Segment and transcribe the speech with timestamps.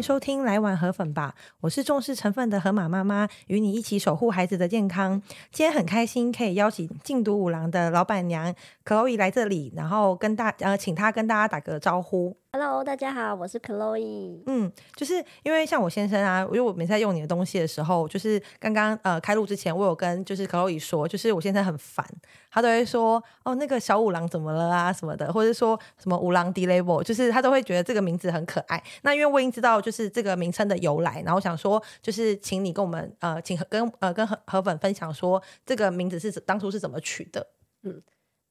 [0.00, 5.20] 收听来碗河粉吧，我是重视成分的河马妈妈，与你一起守护孩子的健康。
[5.52, 8.54] 今天很开心可以邀请禁毒五郎的老板娘
[8.84, 12.36] Chloe 来这里，然后跟大呃，请她跟大家打个招呼。
[12.52, 14.42] Hello，大家好，我是 Chloe。
[14.46, 22.04] 嗯，就是因为像我先生啊，因为我每次在用你的东西的时候，就是刚刚呃开录之前，我有跟就是 Chloe 说，就是我先生很烦，
[22.50, 28.82] 他都会说哦那个小五郎怎么了啊什么的，或者说什么五郎 D level，就是他都会觉得这个名字很可爱。
[29.02, 37.46] 那因为我已经知道就是这个名称的由来，然后想说就是请你跟我们呃请跟呃跟河河粉分享说这个名字是当初是怎么取的？
[37.84, 38.02] 嗯。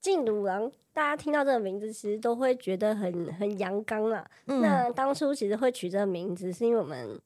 [0.01, 4.25] 静读五郎，大家听到这个名字，其实都会觉得很很阳刚啦。
[4.47, 7.19] 嗯、那当初其实会取这个名字，是因为我们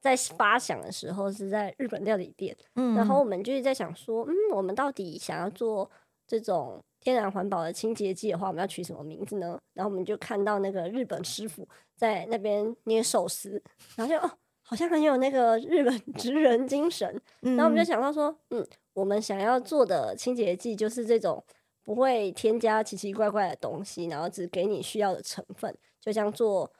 [0.00, 5.90] 在发想的时候是在日本料理店，嗯、然后我们就是在想说，嗯，我们到底想要做
[6.26, 9.58] 这种天然环保的清洁剂的话，我们要取什么名字呢？
[9.72, 11.66] 然后我们就看到那个日本师傅
[11.96, 13.62] 在那边捏寿司，
[13.96, 14.30] 然后就哦，
[14.62, 17.18] 好像很有那个日本职人精神。
[17.40, 21.42] 嗯、然后我们就想到说，嗯，我们想要做的清洁剂就是这种。
[21.82, 26.70] 不会添加奇奇怪怪的东西，然后只给你需要的成分，就像做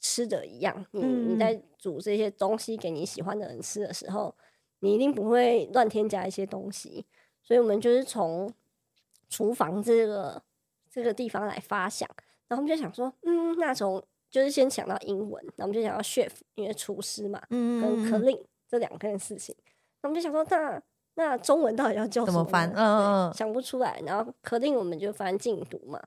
[0.00, 0.86] 吃的一样。
[0.92, 4.34] 你你在煮这些东西给你喜欢的人吃的时候，
[4.80, 7.06] 你一定不会乱添加一些东西。
[7.42, 8.52] 所以我们就是从
[9.28, 10.42] 厨房这个
[10.90, 12.08] 这个地方来发想，
[12.46, 19.56] 然后我们就想说，嗯，那从就是先想到英文，然后我们就想到 chef，因为厨师嘛，嗯，跟 clean 这两件事情，
[20.02, 20.82] 那我们就想说，那。
[21.14, 22.38] 那中文到底要叫什么？
[22.38, 22.70] 怎么翻？
[22.70, 24.00] 嗯嗯嗯，想不出来。
[24.06, 26.00] 然后肯定我们就翻禁毒嘛。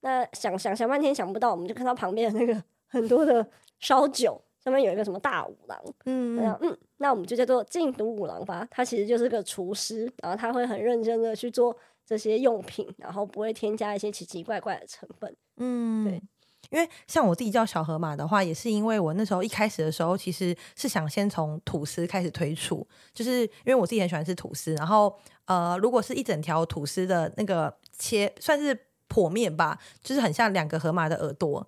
[0.00, 3.46] 那想想想半天想不到，我们就看到旁边的那个很多的
[3.80, 5.78] 烧酒，上面有一个什么大五郎。
[6.04, 8.66] 嗯嗯嗯，那我们就叫做禁毒五郎吧。
[8.70, 15.36] 他其实就是个厨师，然后他会很认真的去做这些用品，然后不会添加一些奇奇怪怪的成分。
[15.56, 16.22] 嗯，对。
[16.70, 25.14] 因为像我自己叫小河马的话，也是因为我那时候一开始的时候，其实是想先从吐司开始推出，就是因为我自己很喜欢吃吐司，然后
[25.46, 28.78] 呃，如果是一整条吐司的那个切，算是
[29.08, 31.66] 剖面吧，就是很像两个河马的耳朵，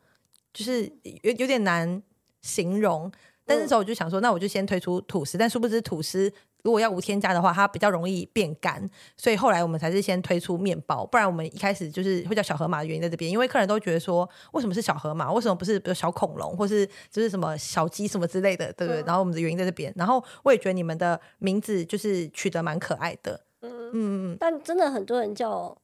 [0.53, 0.84] 就是
[1.22, 2.03] 有有点难
[2.42, 3.10] 形容。
[3.44, 6.32] 但那时候我就想说，那我就先推出吐司，但殊不知吐司。
[6.68, 8.78] 如果要无添加的话，它比较容易变干，
[9.16, 11.06] 所以后来我们才是先推出面包。
[11.06, 15.32] 不然我们一开始就是会叫小河马的原因在这边，因为客人都觉得说，为什么是小河马？
[15.32, 19.00] 为什么不是比如小恐龙，或是就是什么小鸡什么之类的，对不对？
[19.00, 19.90] 嗯、然后我们的原因在这边。
[19.96, 24.36] 然后我也觉得你们的名字就是取得蛮可爱的，嗯嗯。
[24.38, 25.74] 但真的很多人叫，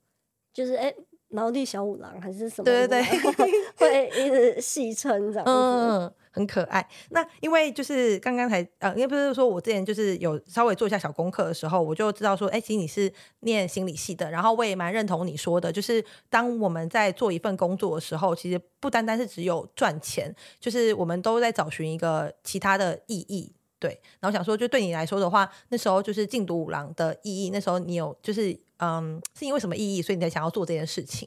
[0.52, 0.88] 就是哎。
[0.88, 0.96] 欸
[1.34, 2.64] 毛利小五郎还是什么？
[2.64, 6.88] 对对对， 会一直戏称这样子，嗯，很可爱。
[7.10, 23.52] 那因为就是刚刚才呃，因为不是说我之前就是有稍微做一下小功课的时候，我就知道说，哎，其实你是念心理系的，然后我也蛮认同你说的，就是当我们在做一份工作的时候，其实不单单是只有赚钱，就是我们都在找寻一个其他的意义。
[23.80, 28.56] 对，然后想说，就对你来说的话，那时候就是禁毒五郎的意义，那时候你有就是。
[28.84, 31.26] 嗯，是因为什么意义，所以你才想要做这件事情？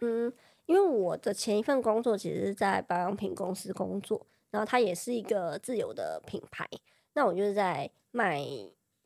[0.00, 0.30] 嗯，
[0.66, 6.68] 因为我的前一份工作其实是在保养品公司工作，然后它也是一个自有的品牌。
[7.14, 8.40] 那我就是在卖，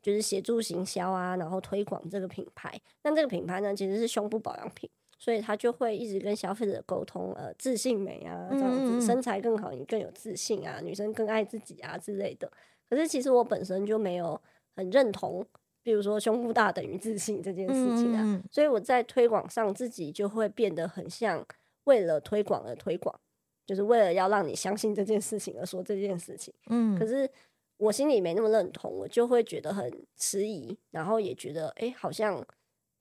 [0.02, 2.80] 就是协助行销啊，然后推广这个品牌。
[3.02, 4.88] 那这个品牌呢，其实是胸部保养品，
[5.18, 12.50] 所以他就会一直跟消费者沟通，呃，自信美啊，这样子，嗯、身材更好，你更有自信啊，女生更爱自己啊之类的。
[12.88, 14.40] 可是其实我本身就没有
[14.74, 15.46] 很认同。
[15.86, 21.46] 比如说胸部大等于自信这件事情啊，嗯、所以我在推广上自己就会变得很像
[21.84, 23.20] 为了推广而推广，
[23.64, 26.52] 就是为了要让你相信这件事情而说这件事情。
[26.70, 27.30] 嗯，可是
[27.76, 32.44] 我心里没那么认同，我就会觉得很迟疑，然后也觉得哎，好像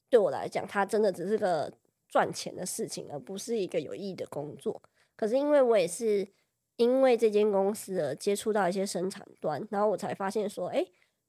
[0.07, 1.74] 对我来讲，它真的只是个
[2.07, 4.80] 赚钱的事情，而不是一个有意义的工作。
[5.15, 6.27] 可是因为我也是
[6.75, 10.86] 因为这间公司而接触到一些生产端，然后我才发现说，哎。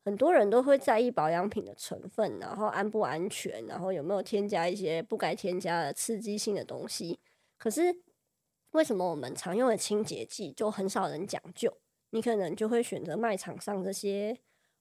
[0.07, 7.19] 很多人都会在意保养品的成分，然后安不安全，然后有没有添加一些不该添加的刺激性的东西。
[7.59, 7.83] 可是
[8.71, 11.77] 为什么我们常用的清洁剂就很少人讲究？
[12.11, 14.39] 你可能就会选择卖场上这些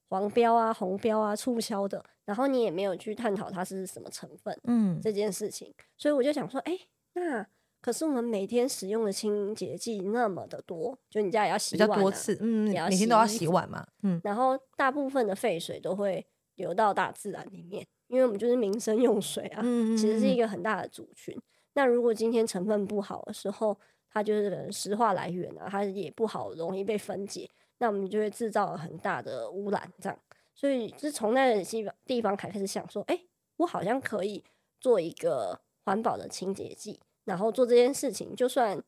[0.08, 5.74] 黄标啊、红标啊、促销的，然后你也没有去探讨它是什么成分，嗯，这件事情。
[5.98, 6.78] 所以我就想说，哎，
[7.14, 7.44] 那。
[7.86, 21.40] 可是我们每天使用的清洁剂那么的多，就你家也要洗碗、啊、多次，嗯，也要洗，每天都要洗碗嘛，嗯，然后大部分的废水都会流到大自然里面，因为我们就是民生用水啊，嗯嗯嗯，其实是一个很大的族群。
[21.74, 23.78] 那如果今天成分不好的时候，
[24.10, 27.48] 它就是石化来源啊，它也不好，容易被分解，
[27.78, 29.88] 那我们就会制造很大的污染。
[30.00, 30.18] 这样，
[30.56, 33.28] 所以是从那个地方地方开始想说，哎、欸，
[33.58, 34.42] 我好像可以
[34.80, 38.82] 做一个环保的清洁剂，然后做这件事情，就算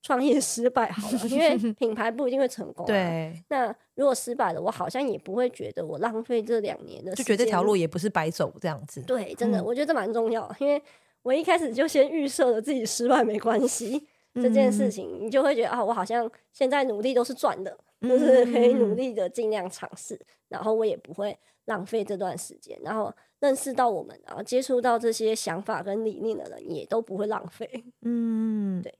[0.00, 2.88] 创业失败好了，因为 品牌不一定会成功、啊。
[2.88, 3.66] 对，那
[3.96, 9.02] 如果失败了，我好像也不会觉得我浪费这两年的时间，就觉得这条路也不是白走这样子。
[9.02, 10.82] 对，真的，嗯、我觉得这蛮重要，因为
[11.20, 14.06] 我一开始就先预设了自己失败没关系。
[14.32, 20.18] 这件事情，你就会觉得啊，我好像现在努力都是赚的，就是可以努力的尽量尝试，
[20.48, 27.84] 然后我也不会浪费这段时间，然后认识到我们，然后接触到这些想法跟理念的人，也都不会浪费。
[28.02, 28.94] 嗯，对，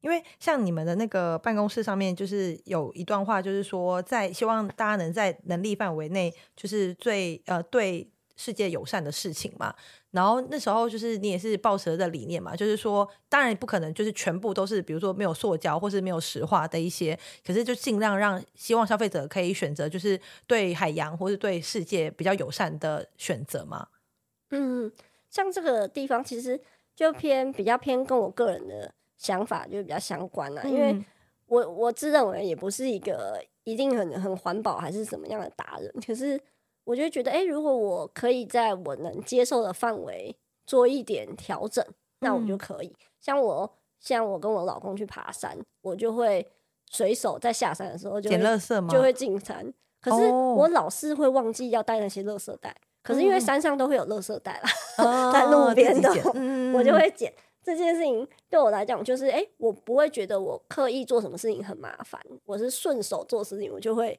[0.00, 9.74] 因为像你们的那个办公室上面，就是有一段话，就是说，在希望大家能在能力范围内，就是最呃对世界友善的事情嘛。
[10.10, 23.88] 然后那时候就是你也是抱持的理念嘛，就是说，当然不可能就是全部都是，比如说没有塑胶或是没有石化的一些，可是就尽量让希望消费者可以选择就是对海洋或是对世界比较友善的选择嘛。
[24.50, 24.90] 嗯，
[25.28, 26.58] 像这个地方其实
[26.96, 31.04] 就偏比较偏跟我个人的想法就比较相关了，嗯，因为
[31.46, 36.40] 我我自认为也不是一个一定很很环保还是什么样的达人，可是。
[36.88, 40.34] 我就觉得，哎、欸，如果我可以在我能接受的范围
[40.66, 41.84] 做一点调整，
[42.20, 42.86] 那我就可以。
[42.86, 43.70] 嗯、像我，
[44.00, 46.46] 像我跟我老公去爬山，我就会
[46.90, 48.88] 随手在下山的时候就捡垃圾吗？
[48.88, 49.70] 就会进山。
[50.00, 52.70] 可是我老是会忘记要带那些垃圾袋。
[52.70, 57.30] 哦、可是因为山上都会有垃圾袋啦，嗯、 在路边的，嗯、我就会捡。
[57.62, 64.18] 这件事情对我来讲，就是哎、欸，我不会觉得我刻意做什么事情很麻烦，我是顺手做事情，我就会。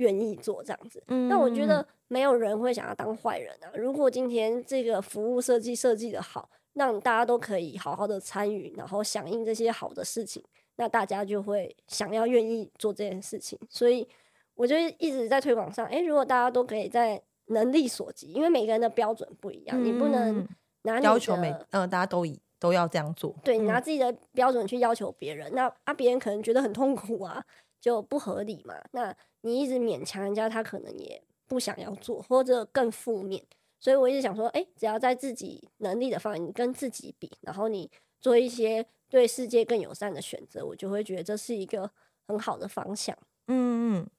[0.00, 3.70] 愿意做这样子，那我觉得没有人会想要当坏人啊。
[3.74, 10.42] 如果今天这个服务设计设计的好，让大家都可以好好的参与，然后响应这些好的事情，
[10.76, 13.58] 那大家就会想要愿意做这件事情。
[13.68, 14.08] 所以
[14.54, 20.46] 我就一直在推广上，诶，如果大家都可以在能力所及，因为每个人的标准不一样，你不能
[20.82, 27.44] 拿要求每嗯、呃、大家都以都要这样做，对，你拿自己的标准去要求别人，那啊别人可能觉得很痛苦啊。
[27.80, 28.74] 就不合理嘛？
[28.92, 33.42] 那你一直勉强人家，他可能也不想要做，或者更负面。
[33.78, 37.90] 所以我一直想说，哎、只要在自己能力的范围，你跟自己比，然后你
[38.20, 41.90] 做一些对世界更友善的选择，我就会觉得这是一个
[42.28, 43.16] 很好的方向。
[43.46, 44.10] 嗯嗯，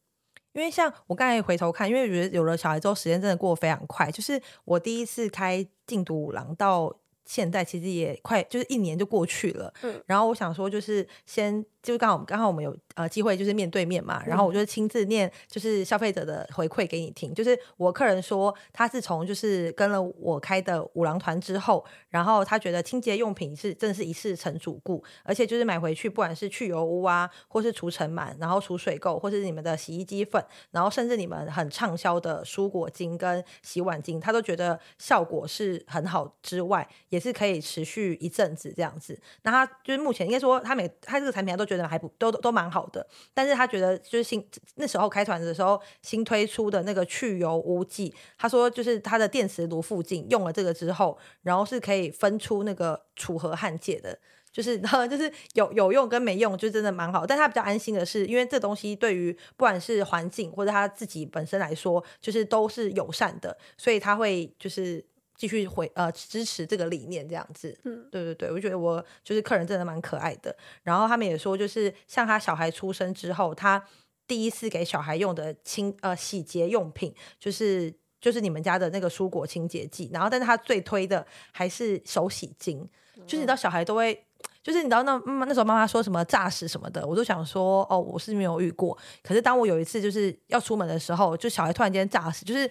[0.54, 4.10] 因为像我刚才回头看，因为觉得有了小孩之后，时间真的过得非常快。
[4.10, 6.92] 就是我第一次开禁毒五郎到
[7.32, 9.74] 现在，其实也快就是一年就过去了。
[9.84, 11.66] 嗯，然后我想说，就是先。
[11.82, 30.40] 就刚好刚好我们有呃机会就是面对面嘛，然后我就亲自念就是消费者的回馈给你听，就是我客人说他是从就是跟了我开的五郎团之后，然后他觉得清洁用品是真的是一试成主顾，而且就是买回去不管是去油污啊，或是除尘螨，然后除水垢，或是你们的洗衣机粉，
[30.70, 39.20] 然后甚至你们很畅销的蔬果精跟洗碗精，他都觉得效果是很好之外，也是可以持续一阵子这样子。
[39.44, 41.66] 那他就是目前应该说他每他这个产品他都。
[41.72, 44.46] 觉得还不都都蛮好的，但是他觉得就是新
[44.76, 54.20] 那时候开团的时候新推出的那个去油污剂，他说就是他的电磁炉附近用了这个之后，然后是可以分出那个楚河汉界的，
[54.52, 65.06] 就是然后 就是有有用跟没用就真的蛮好，但他比较安心的是，因为这东西对于不管是环境或者他自己本身来说，就是都是友善的，所以他会就是。
[65.42, 70.56] 继续回呃支持这个理念这样子，嗯，对对对，我觉得我就是客人真的蛮可爱的。
[70.84, 73.84] 然后他们也说，就是像他小孩出生之后，他
[74.28, 80.12] 第一次给小孩用的清呃洗洁用品，就是就是你们家的那个蔬果清洁剂。
[80.14, 82.88] 然后，但是他最推的还是手洗精，
[83.26, 84.24] 就是你知道小孩都会，
[84.62, 88.96] 就是你知道那妈妈那时候妈妈说什么诈死什么的，我都想说哦，我是没有遇过。
[89.24, 92.70] 可是当我有一次就是要出门的时候，就小孩突然间诈死，就是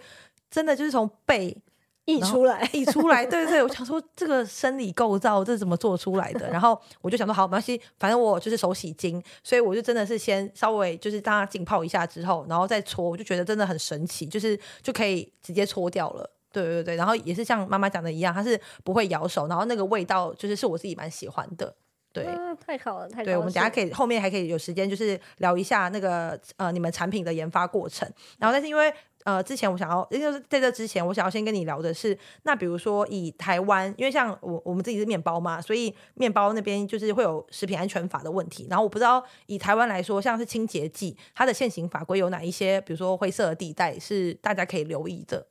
[0.48, 1.60] 真的就是从背。
[2.06, 6.50] 溢出来， 溢出来，对对对，我想说这个生理构造这是怎么做出来的？
[6.50, 16.28] 然后我就想说，好，没关系，反正我就是手洗精，所以我就真的是先稍微就是让它浸泡一下之后，然后再搓，我就觉得真的很神奇，就是就可以直接搓掉了。
[16.52, 21.72] 对对对，然后也是像妈妈讲的一样，它是不会咬手，然后那个味道就是是我自己蛮喜欢的。
[22.12, 23.24] 对，啊、太好了，太好了。
[23.24, 28.12] 对，我们等下可以后面还可以有时间，就是聊一下那个呃你们产品的研发过程。
[28.36, 28.92] 然后，但是因为
[29.24, 38.66] 呃之前我想要，因为在这之前，我想要先跟你聊的是，那比如说以台湾，因为像我我们自己是面包嘛，所以面包那边就是会有食品安全法的问题。
[38.70, 45.46] 然后我不知道以台湾来说，像是清洁剂，它的现行法规有哪一些，比如说灰色的地带是大家可以留意的。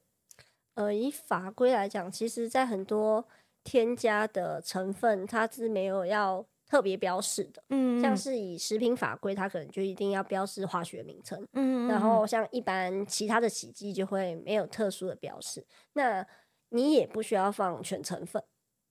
[0.75, 3.25] 呃，以法规来讲，其实在很多。
[3.61, 7.61] 添加的成分，它是没有要特别标示的。
[7.69, 11.45] 嗯，像是以食品法规，它可能就一定要标示化学名称。
[11.53, 15.65] 嗯，然后像一般其他的洗剂就会没有特殊的标示。
[15.93, 16.25] 那
[16.69, 18.41] 你也不需要放全成分，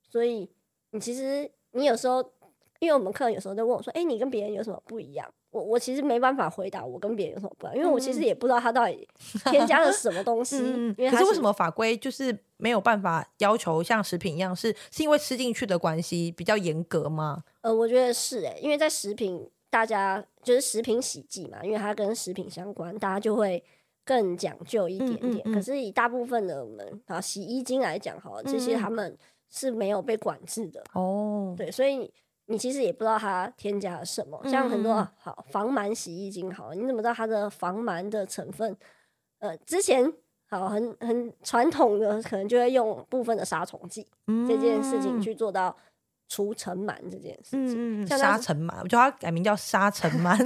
[0.02, 0.50] 所以
[0.90, 2.20] 你其实你有时候，
[2.80, 9.06] 因为我们客人有时候都问我说：“哎，你跟别人有什么不一样？”我我其实没办法回答我跟别人有什么不一样，因为我其实也不知道他到底
[9.46, 10.56] 添加了什么东西。
[10.58, 14.54] 嗯、因为是可是为什么法规就是没有办法要求像食品一样？
[14.54, 17.42] 是是因为吃进去的关系比较严格吗？
[17.62, 23.62] 呃，我觉得是诶，因为在食品，大家就是食品洗剂嘛，因为它跟食品相关，大家就会
[24.04, 25.32] 更讲究一点点。
[25.36, 29.16] 嗯嗯嗯、可是以大部分的我们啊洗衣精来讲，好了，这些他们
[29.50, 31.54] 是没有被管制的哦。
[31.56, 32.10] 对，所以。
[32.50, 38.74] 你其实也不知道它添加了什么，像很多、嗯、好防螨洗衣精，好，你怎么知道它的防螨的成分？
[39.38, 40.10] 呃，之前
[40.48, 45.76] 好很很传统的，可能就会用部分的杀虫剂、嗯、这件事情去做到
[46.26, 48.06] 除尘螨这件事情。
[48.06, 50.38] 杀尘螨，我觉得它改名叫杀尘螨。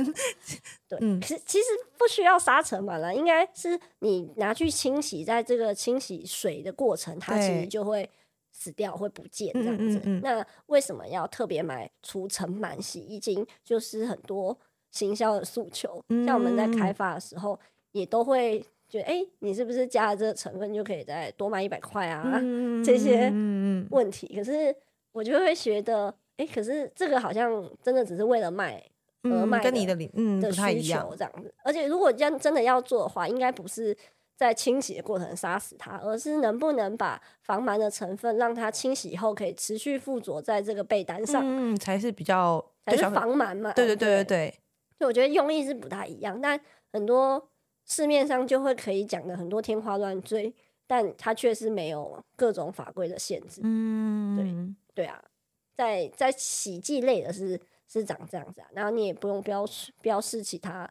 [0.89, 1.67] 对，嗯、其实其实
[1.97, 8.11] 不需要杀尘螨了，应该是你拿去清洗，在这个清洗水的过程，它其实就会。
[8.63, 13.45] 死掉会不见这样子，嗯嗯嗯，那为什么要特别买除尘螨洗衣精？
[13.65, 14.57] 就是很多
[14.93, 17.59] 行销的诉求，嗯、像我们在开发的时候，
[17.91, 22.23] 也都会觉得，哎、欸，你是不是加了这个成分就可以再多卖一百块啊？
[22.41, 23.33] 嗯、这些
[23.91, 24.73] 问题，可是
[25.11, 28.81] 我就会觉得，哎、欸，可是这个好像真的只是为了卖
[29.23, 31.53] 而卖的，跟你的嗯的需求这样子。
[31.65, 33.97] 而且如果这样真的要做的话，应该不是。
[34.35, 43.73] 在清洗的过程杀死它，而是能不能把防螨的成分让它清洗以后可以持续附着在这个被单上，嗯，才是比较才是防螨嘛。
[43.75, 44.59] 对对对对对，
[44.99, 46.61] 就我觉得用意是不太一样，但
[46.93, 47.49] 很多
[47.87, 50.53] 市面上就会可以讲的很多天花乱坠，
[50.87, 53.61] 但它确实没有各种法规的限制。
[53.63, 55.23] 嗯，对对啊，
[55.77, 60.91] 在在洗剂类的是是长这样子啊，然后你也不用标示标示其他。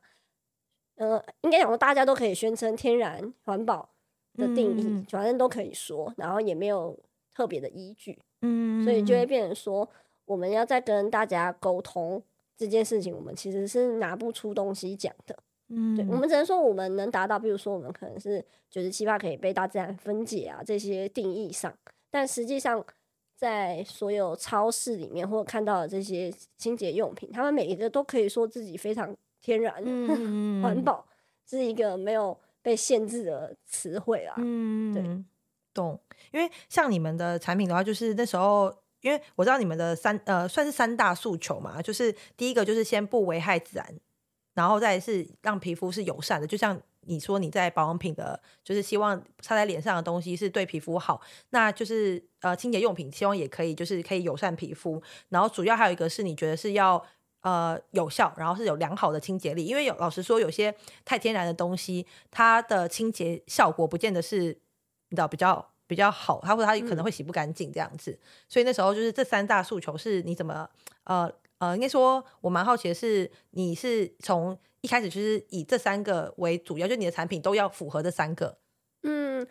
[1.02, 3.90] 呃，应该讲说，大家都可以宣称天然环保
[4.36, 6.96] 的定义，嗯、反正都可以说，然后也没有
[7.34, 9.90] 特别的依据，嗯，所以就会变成说，
[10.26, 12.22] 我们要再跟大家沟通
[12.56, 15.36] 这件事情，我们其实是拿不出东西讲的，
[15.70, 21.76] 嗯，对，我们只能说我们能达到，比如说我们可能是九十七八可以被大自然分解啊这些定义上，
[22.12, 22.86] 但实际上
[23.36, 29.18] 在所有超市里面或者看到的这些清洁用品，他们每一个都可以说自己非常。
[29.42, 31.06] 天然、 嗯、环保
[31.50, 34.36] 是一个没有被限制的词汇啊。
[34.38, 35.26] 嗯，对，
[35.74, 36.00] 懂。
[36.32, 44.00] 因为像你们的产品的话，就是那时候，因为我知道你们的三呃算是三大诉求嘛，就是第一个就是先不危害自然，
[44.54, 46.46] 然后再是让皮肤是友善的。
[46.46, 51.20] 就像你说你在保养品的，就是希望擦在脸上的东西是对皮肤好，
[51.50, 55.02] 那就是呃清洁用品希望也可以就是可以友善皮肤。
[55.30, 57.04] 然后主要还有一个是你觉得是要。
[57.42, 64.58] 呃，有效，然后是有良好的清洁力，因为有老实说，有些太天然的东西，它的清洁效果不见得是
[65.10, 68.12] 你知道比较比较好，它或者它可能会洗不干净这样子。
[68.12, 70.70] 嗯、所以那时候就是这三大诉求是你怎么
[71.06, 78.58] 呃呃，应该说我蛮好奇的是，你是从一开始就是以这三个为主要，就你的产品都要符合这三个。
[79.02, 79.48] 嗯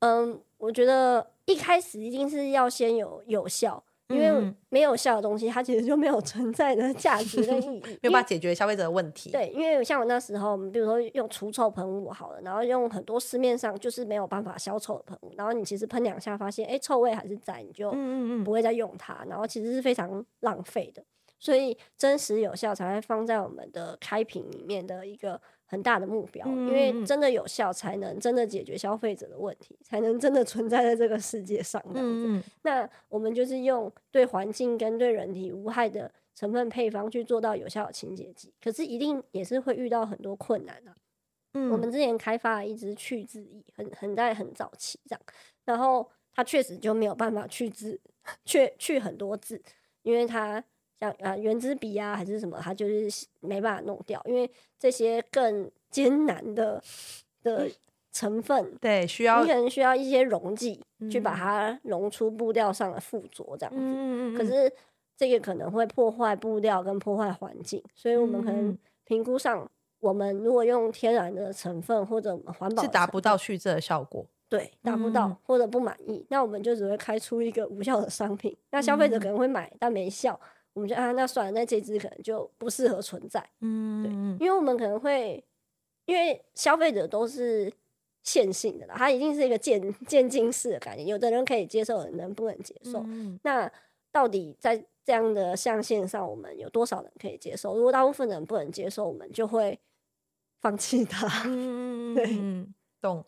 [0.00, 3.84] 嗯，我觉得一开始一定是要先有有效。
[4.12, 9.30] 因为没有效的东西，它其实就没有存在的价值跟意义， 没有办法解决消费者的问题。
[9.30, 17.90] 对，因为像我那时候，比如说用除臭喷雾好了，然后用很多市面上就是没有办法消臭的喷雾，然后你其实喷两下发现，哎，臭味还是在，你就
[18.44, 21.02] 不会再用它，然后其实是非常浪费的。
[21.38, 25.40] 所以真实有效才会放在我们的开瓶里面的一个
[25.72, 32.42] 很大的目标，因为真的有效才能真的解决消费者的问题，才能真的存在在这个世界上这样子。
[32.60, 40.94] 那我们就是用对环境跟对人体无害的成分配方去做到有效的清洁剂，可是一定也是会遇到很多困难啊。
[41.54, 45.20] 我们之前开发了一支去渍液，很很在很早期这样，
[45.64, 47.98] 然后它确实就没有办法去渍，
[48.44, 49.62] 去去很多渍，
[50.02, 50.62] 因为它。
[51.02, 56.80] 像啊，原子笔啊，还是什么，它就是没办法弄掉，因为这些更艰难的
[57.42, 57.68] 的
[58.12, 60.80] 成分，对，需要你可能需要一些溶剂
[61.10, 63.80] 去把它溶出布料上的附着，这样子。
[63.80, 64.72] 嗯、可是
[65.16, 69.68] 这个可能会破坏布料跟破坏环境，所以我们可能评估上，
[69.98, 74.24] 我们如果用天然的成分或者环保，是达不到去渍的效果。
[74.48, 80.38] 对，达不到或者不满意，那我们就只会开出一个无效的商品，那消费者可能会买，但没效。
[80.74, 83.46] 我们就啊，那算了，那这只可能就不适合存在。
[83.60, 84.02] 嗯，
[84.38, 85.44] 对，因为我们可能会，
[86.06, 87.70] 因为消费者都是
[88.22, 91.06] 线性的啦，它一定是一个渐渐进式的概念。
[91.06, 93.00] 有的人可以接受，有的人不能接受。
[93.06, 93.70] 嗯、那
[94.10, 97.76] 到底在这样的象限上，我们有多少人可以接受？
[97.76, 99.78] 如果大部分人不能接受，我们就会
[100.62, 101.28] 放弃它。
[101.44, 102.64] 嗯，对，
[102.98, 103.22] 懂。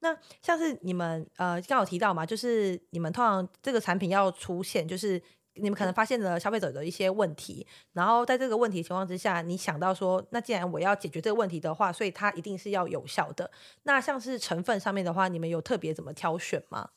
[0.00, 5.20] 那像是你们呃，刚有提到嘛，就是你们通常这个产品要出现，就是。
[5.54, 13.50] 你们可能发现了消费者的一些问题，然后在这个问题情况之下，你想到说，那既然我要解决这个问题的话，所以它一定是要有效的。
[13.84, 16.90] 那像是成分上面的话，你们有特别怎么挑选吗？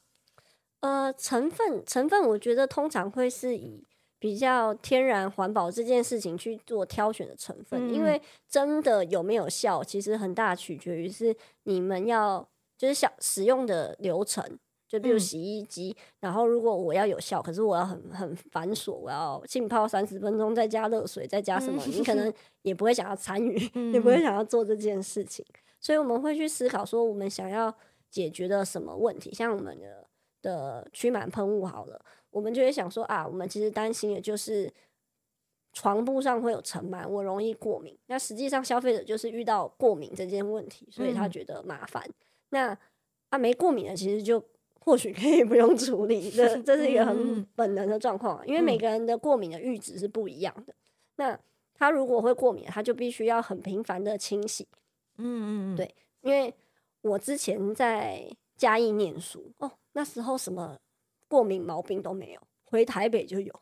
[0.79, 3.83] 呃，成分成分，我觉得通常会是以
[4.19, 12.47] 比较天然环保这件事情去做挑选的成分，嗯、因为真的有没有效，其实很大取决于是你们要
[12.77, 14.59] 就是想使用的流程。
[14.87, 25.45] 就比如洗衣机，嗯、然后如果我要有效，可是我要很很繁琐，我要浸泡三十分钟，再加热水，再加什么，嗯、你可能也不会想要参与，嗯、 也不会想要做这件事情。
[25.81, 27.73] 所以我们会去思考说，我们想要
[28.09, 29.33] 解决的什么问题？
[29.33, 30.07] 像我们的
[30.41, 34.71] 的驱螨喷雾好了，我们就会想说啊，我们其实担心的就是
[35.73, 37.97] 床铺上会有尘螨，我容易过敏。
[38.05, 42.01] 那实际上消费者就是遇到过敏这件问题，所以他觉得麻烦。
[42.07, 42.13] 嗯、
[42.51, 42.77] 那
[43.31, 44.41] 啊，没过敏的其实就。
[44.87, 50.73] 或许可以不用处理，这这是一个很本能的状况，因为每个人的过敏的阈值是不一样的。
[51.17, 51.37] 那
[51.73, 54.65] 他如果会过敏，他就必须要很频繁的清洗。
[55.17, 56.53] 嗯嗯对，因为
[57.01, 60.77] 我之前在嘉义念书哦，那时候什么
[61.27, 63.53] 过敏毛病都没有，回台北就有。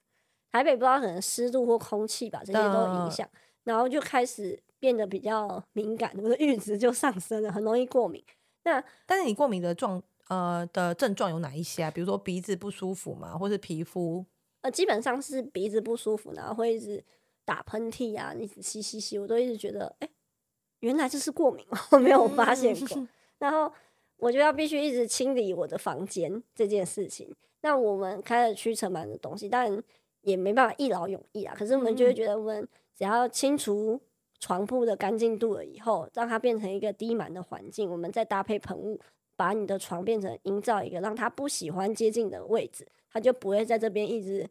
[0.52, 3.26] 台北不知道可能湿度或空气吧，这些都影响，
[3.62, 8.22] 然后就开始变得比较敏感，我的阈值就上升了，很容易过敏。
[8.64, 11.90] 那但是你过敏的状呃的症状有哪一些啊？
[11.90, 14.24] 比如说鼻子不舒服嘛，或是皮肤？
[14.62, 17.04] 呃，基本上是鼻子不舒服，然后会一直
[17.44, 20.10] 打喷嚏啊，一直吸吸吸，我都一直觉得，哎、欸，
[20.80, 22.98] 原来这是过敏，我没有发现过。
[22.98, 23.70] 嗯、 然后
[24.16, 27.34] 我就要必须一直清理我的房间这件事情。
[27.60, 29.82] 那我们开了驱尘螨的东西，但
[30.22, 31.54] 也没办法一劳永逸啊。
[31.54, 32.66] 可是我们就会觉得，我们
[32.96, 34.00] 只要清除
[34.38, 38.98] 床铺的干净度了以后，让它变成一个低螨的环境，我们再搭配喷雾。
[39.44, 44.48] 把你的床变成营造一个让他不喜欢接近的位置，他就不会在这边一直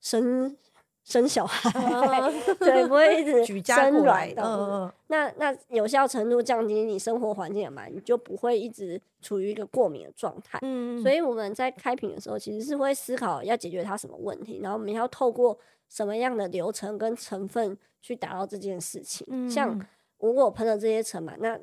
[0.00, 0.56] 生
[1.02, 1.68] 生小孩，
[2.60, 4.94] 对，不会一直生软的。
[5.08, 10.56] 那那有效程度降低你生活环境也嘛，你就不会一直处于一个过敏的状态。
[10.62, 19.26] 嗯，所以我们在开瓶的时候，其实是会思考要解决它什么问题，然后我们要透过什么样的流程跟成分去达到这件事情。
[19.28, 19.84] 嗯，像
[20.18, 21.58] 如果喷了这些尘螨，那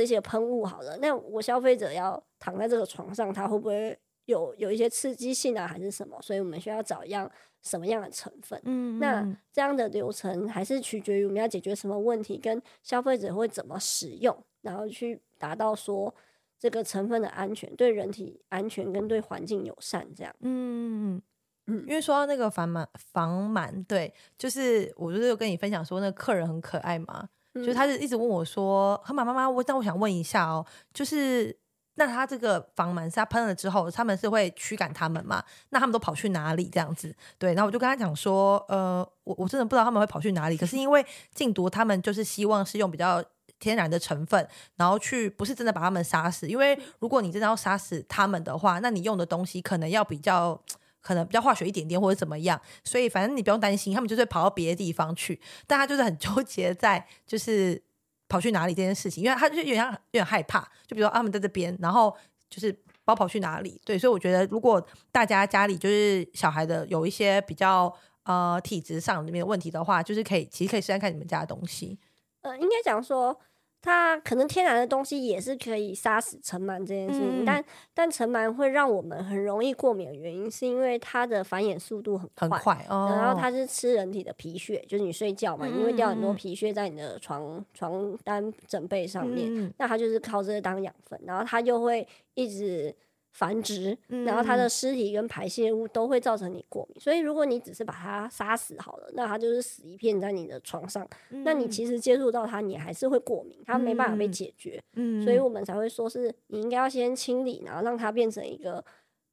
[0.00, 6.18] 这些喷雾好了，那我消费者要躺在这个床上，他会不会有有一些刺激性啊，还是什么？
[6.22, 8.58] 所以我们需要找一样什么样的成分？
[8.64, 16.14] 嗯，那这样的流程还是取决于我们要解决什么问题，跟消费者会怎么使用，然后去达到说
[16.58, 20.34] 这个成分的安全，对人体安全跟对环境友善这样。
[20.40, 21.20] 嗯
[21.66, 27.28] 嗯，因为说到那个防螨防螨，对，就是我就是有跟你分享说，那个客人很可爱嘛。
[27.54, 31.56] 就他是一直问我说：“河马妈妈，我但我想问一下哦，就是
[31.96, 35.42] 那他这个房门是他喷了之后，他们是会驱赶他们吗？
[35.70, 36.68] 那他们都跑去哪里？
[36.72, 37.12] 这样子？
[37.38, 40.56] 对，然后我就跟他讲说，呃，我我真的不知道他们会跑去哪里。
[40.56, 43.22] 可是因为禁毒，他们就是希望是用比较
[43.58, 46.48] 天然的成分，然后去不是真的把他们杀死。
[46.48, 50.60] 因为如果你真的要杀死他们的话，那你用的东西可能要比较。”
[51.00, 55.40] 可能比较化学一点点或者怎么样，所以反正你不用担心，他们就是跑到别的地方去。
[55.66, 57.82] 但他就是很纠结在就是
[58.28, 60.60] 跑去哪里这件事情，因为他就有点有点害怕。
[60.86, 62.16] 就比如说他们在这边，然后
[62.48, 63.80] 就是包跑去哪里？
[63.84, 67.92] 对，所以我觉得如果大家家里就是小孩的有一些比较
[68.24, 71.98] 呃体质上里面的问题的话，就是可以其实可以试试看你们家的东西。
[72.42, 73.40] 呃，应该讲说。
[73.82, 77.64] 它可能天然的东西也是可以杀死尘螨这件事情，嗯、但
[77.94, 92.94] 但尘螨会让我们很容易过敏的原因，是因为它的繁衍速度很快，很快哦、然后它是吃人体的皮屑，就是你睡觉嘛，你会掉很多皮屑在你的床床单枕被上面，嗯、那它就是靠这个当养分，然后它就会一直。
[93.32, 104.82] 繁殖，然后它的尸体跟排泄物都会造成你过敏，所以如果你只是把它杀死好了，那它就是死一片在你的床上，那你其实接触到它，你还是会过敏，它没办法被解决，
[105.24, 108.84] 所以我们才会说是你应该要先清理，然后让它变成一个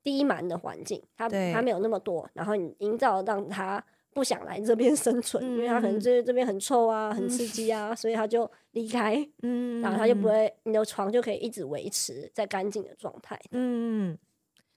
[0.04, 3.84] 低螨的环境，它它没有那么多，然后你营造让它。
[4.18, 9.16] 不想来这边生存，因为他可能这这边很臭啊，很刺激啊，所以他就离开。
[9.44, 13.40] 嗯，然后他就不会，你的床就可以一直维持在干净的状态。
[13.52, 14.18] 嗯，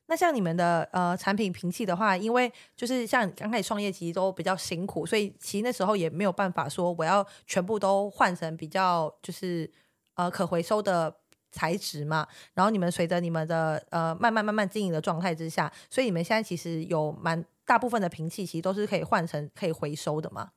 [0.08, 9.70] 那像你们的呃产品平器的话，因为就是像刚开始创业，其实都比较辛苦，所以其实那时候也没有办法说我要全部都换成比较就是
[10.16, 11.16] 呃可回收的
[11.50, 20.50] 材质嘛，然后你们随着你们的呃慢慢慢慢经营的状态之下，所以你们现在其实有蛮大部分的瓶器其实都是可以换成可以回收的嘛？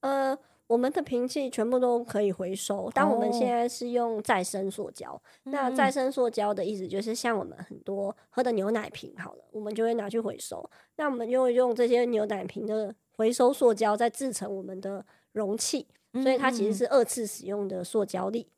[0.00, 5.12] 呃，我们的瓶器全部都可以回收，但我们现在是用再生塑胶。
[5.12, 10.68] 哦、那再生塑胶的意思就是，像我们很多喝的牛奶瓶，好了，我们就会拿去回收。
[10.96, 15.86] 那我们就会用这些牛奶瓶的回收塑胶，再制成我们的容器，
[16.22, 18.48] 所以它其实是二次使用的塑胶粒。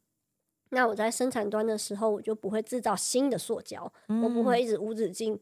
[0.70, 5.38] 那我在生产端的时候，我就不会制造新的塑胶，嗯、我不会一直无止境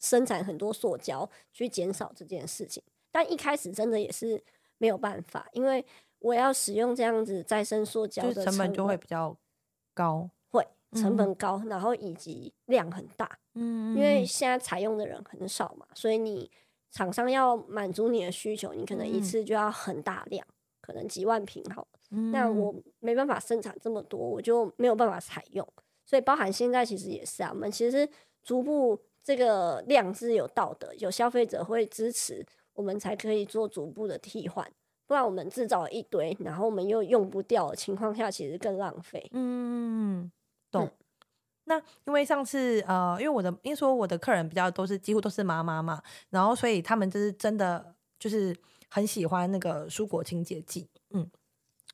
[0.00, 2.82] 生产很多塑胶去减少这件事情。
[3.12, 4.42] 但一开始真的也是
[4.78, 5.84] 没有办法，因为
[6.20, 9.36] 我要使用这样子再生塑胶的成本，就会比较
[9.94, 13.38] 高，会成本高，嗯、然后以及量很大。
[13.54, 16.50] 嗯，因为现在采用的人很少嘛，所以你
[16.90, 21.88] 厂商要满足你的需求，你可能一次就要很大量，嗯、可能几万瓶好了。
[22.32, 25.66] 那我没办法生产这么多，我就没有办法采用，
[26.04, 28.08] 所以包含现在其实也是啊，我们其实
[28.42, 34.70] 逐步这个量是有道德，有消费者会支持，我们才可以做逐步的替换，
[35.06, 39.28] 不然我们制造一堆，然后我们又用不掉的情况下，其实更浪费。
[39.32, 40.30] 嗯，
[40.70, 40.86] 懂。
[40.86, 40.92] 嗯、
[41.64, 48.56] 那因为上次呃，因为我的因为说我的客人比较都是几乎都是妈妈嘛，然后所以他们就是真的就是
[48.88, 51.30] 很喜欢那个蔬果清洁剂，嗯。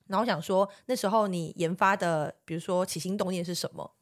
[0.06, 3.92] 然后我想说，那时候你研发的，比如说起心动念是什么？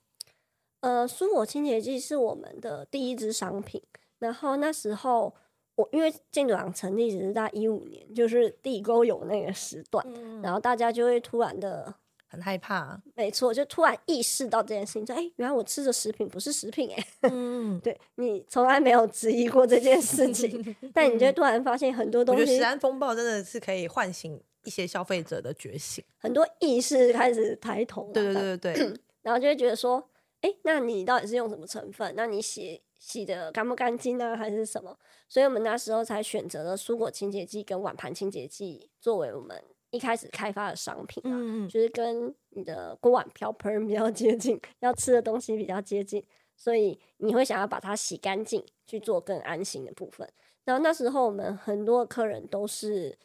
[0.85, 3.83] 呃，蔬果清洁剂是我们的第一支商品。
[4.19, 5.35] 然后那时候
[5.77, 11.95] 我因为建筑行成立只是在一五年，就是地沟油那个时段，嗯、然后大家就会突然的
[12.27, 13.01] 很害怕。
[13.15, 22.57] 没错，就突然意识到这件事情，说：“哎，原来我吃的食品不是食品。”哎，嗯， 对，你从来没有质疑过这件事情， 但你就突然发现很多东西。
[22.57, 24.41] 食安风暴真的是可以唤醒。
[24.67, 28.11] 一些消费者的觉醒，很多意识开始抬头。
[28.15, 30.03] 对对对对，然后就会觉得说，
[30.45, 32.13] 哎、欸，那你到底是用什么成分？
[32.15, 34.37] 那你洗洗的干不干净呢？
[34.37, 34.95] 还是什么？
[35.27, 46.23] 所以我们那时候才选择了蔬果清洁剂跟碗盘清洁剂作为我们一开始开发的商品啊，嗯嗯，就是跟你的锅碗瓢盆比较接近，要吃的东西比较接近，
[46.55, 50.31] 所以你会想要把它洗干净，去做更安心的部分。
[50.67, 53.19] 然后那时候我们很多客人都是。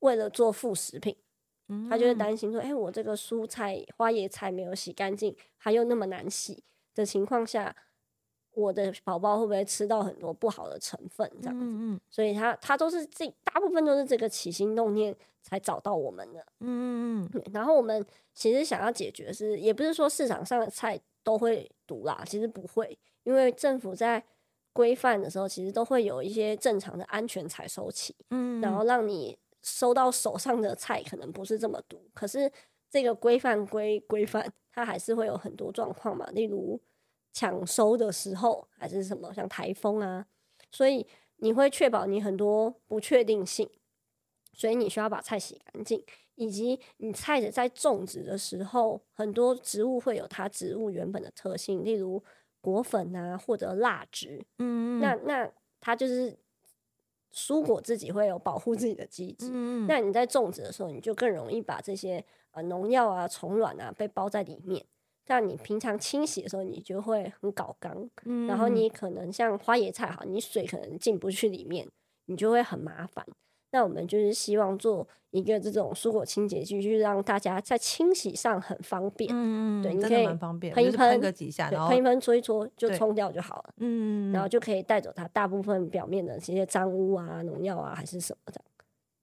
[0.00, 1.16] 为了做副食品，
[1.90, 6.62] 他就会担心说：“哎、欸，我这个蔬菜、花椰菜没有洗干净，它又那么难洗
[6.94, 7.76] 的情况下，
[8.52, 11.30] 我的宝宝会不会吃到很多不好的成分？
[11.42, 16.40] 这样子，嗯嗯，所以他他都是这大部分都是这个起心动念才找到我们的。
[16.60, 17.42] 嗯嗯嗯。
[17.52, 18.02] 然后我们
[18.32, 24.24] 其实想要解决是，也不是说市场上的菜都会毒啦，其实不会，因为政府在
[24.72, 29.36] 规范的时候，其实都会有一些正常的安全采收期，嗯，然后让你。
[29.68, 32.50] 收到手上的菜可能不是这么毒，可是
[32.88, 36.80] 这个规范归规范，它还是会有很多状况嘛，例如
[37.32, 40.26] 抢收的时候还是什么，像台风啊，
[40.70, 43.68] 所以你会确保你很多不确定性，
[44.52, 46.02] 所以你需要把菜洗干净，
[46.34, 52.22] 以及你菜的在种植的时候，很多植物会有它植物原本的特性，例如
[52.60, 56.38] 果粉啊或者蜡质，嗯，那那它就是。
[57.32, 64.84] 蔬果自己会有保护自己的机制，嗯、那你在种植的时候，你就更容易把这些呃农药啊、虫卵啊被包在里面。
[65.26, 71.86] 但你平常清洗的时候，你就会很搞缸，嗯、然后你可能像花椰菜哈，你水可能进不去里面，
[72.24, 73.26] 你就会很麻烦。
[73.70, 79.30] 那我们就是希望做一个这种蔬果清洁剂，就是让大家在清洗上很方便。
[79.32, 80.26] 嗯，对，你可以
[80.70, 83.74] 喷一喷个几下，然后喷一喷搓一搓就冲掉就好了。
[83.76, 88.60] 嗯，然后就可以带走它大部分表面的这些脏污啊、农药啊还是什么的。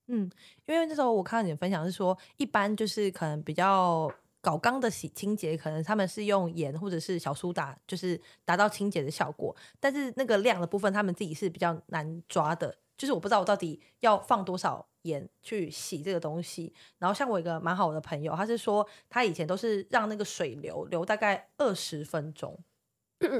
[0.08, 0.30] 嗯，
[0.68, 4.08] 因为那时候我看到你的分享是说，一般就是可能比较
[4.42, 9.56] 搞缸的洗清洁，可能他们是用盐或者是小苏打，就是达到清洁的效果。
[9.80, 12.78] 但是那个量的部分，他们自己是比较难抓的。
[12.98, 22.58] 就是我不知道我到底要放多少盐去洗这个东西，然后像我一个蛮好的朋友，他是说他以前都是让那个水流流大概二十分钟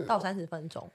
[0.06, 0.90] 到三十分钟。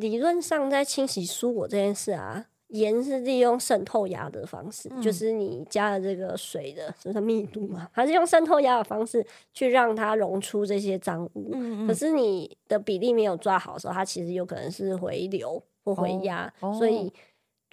[0.00, 11.52] 理论上在清洗蔬果这件事啊，盐是利用渗透压的方式，嗯、就是你加了这个水的就是密度嘛，还是用渗透压的方式去让它溶出这些脏污。
[11.54, 17.10] 嗯嗯，可是你的比例没有抓好的时候，它其实有可能是回流或回压，哦、所以。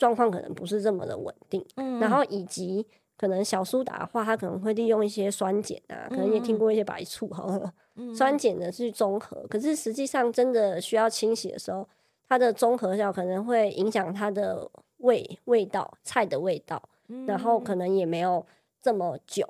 [0.01, 2.83] 状况可能不是这么的稳定，嗯、然后以及
[3.15, 11.87] 可能小苏打的话，它可能会利用一些酸碱啊，可能也听过一些白醋哈， 嗯、酸碱的去中和，可是实际上真的需要清洗的时候，
[12.27, 17.59] 它的中和效可能会影响它的味味道，菜的味道，嗯、然后。
[17.59, 18.43] 可能也没有
[18.81, 19.47] 这么久，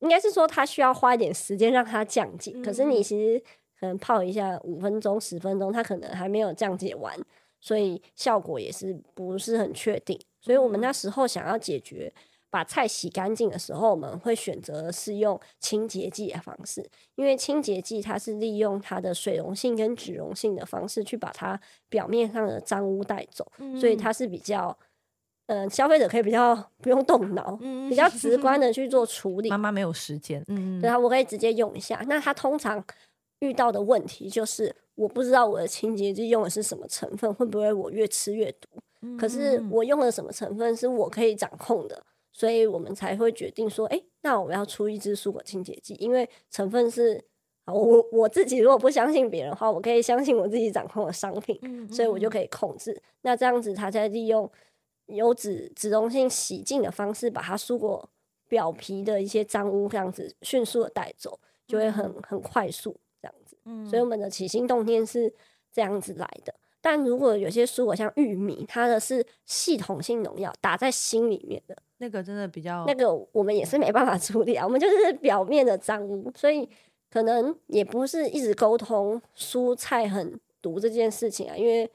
[0.00, 2.50] 应该是说它需要花一点时间让它降解。
[2.56, 3.40] 嗯、可是你其实
[3.78, 7.16] 可能泡一下五分钟、十分钟，它可能还没有降解完，
[7.60, 10.20] 所以效果也是不是很确定。
[10.40, 12.12] 所以我们那时候想要解决。
[12.50, 16.82] 把菜洗干净的时候，我们会选择是用清洁剂的方式，
[17.14, 24.74] 因为清洁剂它是利用它的水溶性跟脂溶性的方式去把它表面上的脏污带走，嗯、所以它是比较，
[25.48, 29.50] 嗯、呃，消费者可以比较 不用动脑，嗯、比较直观的去做处理。
[29.50, 32.02] 妈妈没有时间，嗯，对啊，我可以直接用一下。
[32.08, 32.82] 那他通常
[33.40, 38.68] 遇到的问题就是，我不知道我的清洁剂用的是什么成分，会不会我越吃越毒？
[39.00, 42.04] 嗯、可是我用了什么成分是我可以掌控的。
[42.30, 47.20] 所以我们才会决定说，哎、欸，那我们要出一支蔬果清洁剂，因为成分是，
[47.66, 51.58] 我我自己如果不相信别人的话，我可以相信我自己掌控的商品，
[51.90, 53.02] 所以我就可以控制。
[53.22, 54.48] 那这样子，它在利用
[55.06, 58.08] 油脂脂溶性洗净的方式，把它蔬果
[58.46, 63.56] 表皮的一些脏污这样子迅速的带走，就会很很快速这样子。
[63.64, 65.32] 嗯，所以我们的起心动念是
[65.72, 66.54] 这样子来的。
[66.80, 71.76] 但如果有些蔬果像玉米，它的是系统性农药打在心里面的。
[71.98, 76.68] 那个真的比较，那个我们也是没办法处理啊，我们就是表面的脏污，所以
[77.10, 81.90] 可能也不是一直沟通蔬菜很毒这件事情啊，因为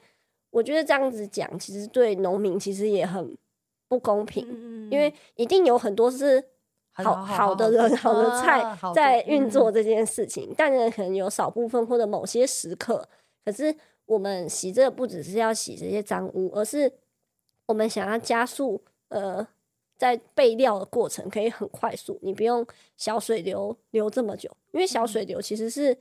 [0.50, 3.34] 我觉得这样子讲，其实对农民其实也很
[3.88, 6.44] 不公平，嗯、因为一定有很多是
[6.94, 13.06] 好好，的人好的菜在运作这件事情，嗯、但是可能有少部分或者某些时刻，
[13.44, 13.74] 可是
[14.06, 16.92] 我们洗这个不只是要洗这些脏污，而是
[17.66, 19.46] 我们想要加速呃。
[19.96, 25.96] 在备料的过程可以很快速，你不用小水流流这么久，因为小水流其实是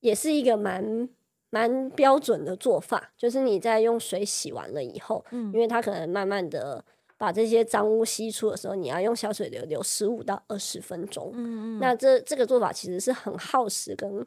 [0.00, 1.06] 也是一个蛮
[1.50, 6.82] 蛮标准的做法，就是你在用水洗完了以后，嗯，因为它可能慢慢的
[7.16, 14.26] 把这些脏污吸出的时候，你要用小水流流十五到二十分钟，嗯嗯，那这这个做法其实是很耗时跟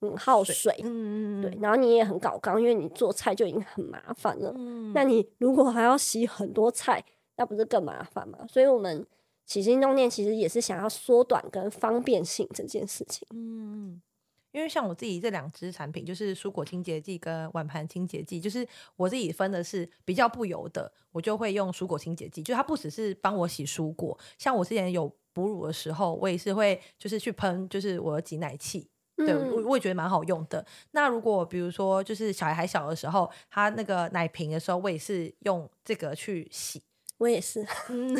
[0.00, 7.04] 很耗水，嗯嗯，对，然后你也很搞刚，因为你做菜就已经很麻烦了，嗯，那你如果还要洗很多菜。
[7.40, 8.40] 那不是更麻烦吗？
[8.48, 9.06] 所以我们
[9.46, 13.28] 起心动念其实也是想要缩短跟方便性这件事情。
[13.32, 14.02] 嗯，
[14.52, 22.42] 因为像我自己这两支产品，就是蔬果清洁剂跟碗盘清洁剂，就是我自己分的是比较不油的，我就会用蔬果清洁剂。
[22.42, 30.64] 就它不只是帮我洗蔬果，像我之前有哺乳的时候，我也是会就是去喷，就是我的挤奶器，对，我我也觉得蛮好用的。
[30.92, 36.82] 那如果比如说就是小孩还小的时候，他那个奶瓶的时候，我也是用这个去洗。
[37.18, 38.14] 我也是， 嗯，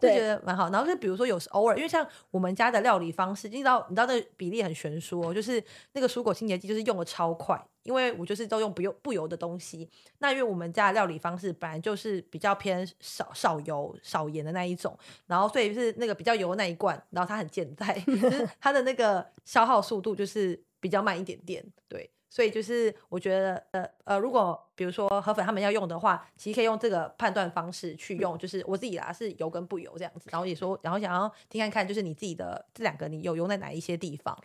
[0.00, 0.70] 就觉得蛮好。
[0.70, 9.90] 然后就比如说有时偶尔，因为像我们家的料理方式，你知道，你知道那个比例很悬殊哦，就是那个蔬果清洁剂就是用的超快，因为我就是都用不用不油的东西。
[10.18, 14.96] 那因为我们家的料理方式本来就是比较偏少少油少盐的那一种，
[15.26, 22.08] 然后所以是那个比较油的那一罐，然后它很健 在，就是它的那个消耗速度就是比较慢一点点，对。
[22.34, 30.28] 所以就是我觉得，呃呃，如果比如说河粉他们要用的话，其实可以用这个判断方式去用，就是我自己啦，是油跟不油这样子。
[30.32, 34.36] 然后也说，然后想要听看看，就是你自己的这两个，你有用在哪一些地方？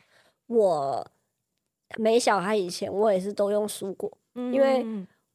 [0.45, 1.03] 我
[1.97, 4.85] 没小孩以前，我也是都用蔬果，嗯、因为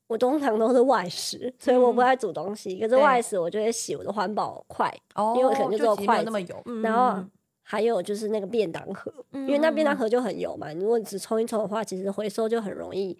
[0.07, 2.77] 我通常都是外食，所以我不爱煮东西。
[2.77, 7.21] 嗯、可是外食我就会洗我的环保筷，哦、因为可能就只有筷子那么油，嗯、然后。
[7.66, 10.70] 还有就是那个便当盒，因为那便当盒就很油嘛。
[10.74, 13.18] 如果你只冲一冲的话，其实回收就很容易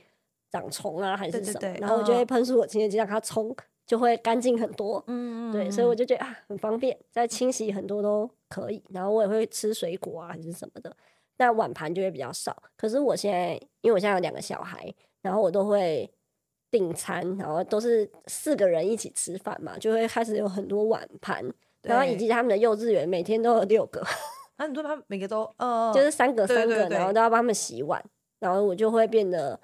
[0.51, 1.59] 长虫啊，还是什么。
[1.59, 5.03] 对对对，然后我就会喷出我清洁剂让它冲，就会干净很多。
[5.07, 8.85] 嗯，对，所以我就觉得啊，很方便，再清洗很多都可以。
[8.91, 10.95] 然后我也会吃水果啊，还是什么的。
[11.39, 12.55] 那碗盘就会比较少。
[12.77, 16.09] 可是我现在，因为我现在有两个小孩，然后我都会
[16.71, 21.43] 订餐，然后都是四个人一起吃饭嘛，就会开始有很多碗盘。
[21.85, 24.01] 然后以及他们的幼稚园每天都有六个，
[24.57, 28.03] 啊你说他们每个都呃，就是三个三个，然后都要帮他们洗碗，
[28.41, 29.59] 然后我就会变得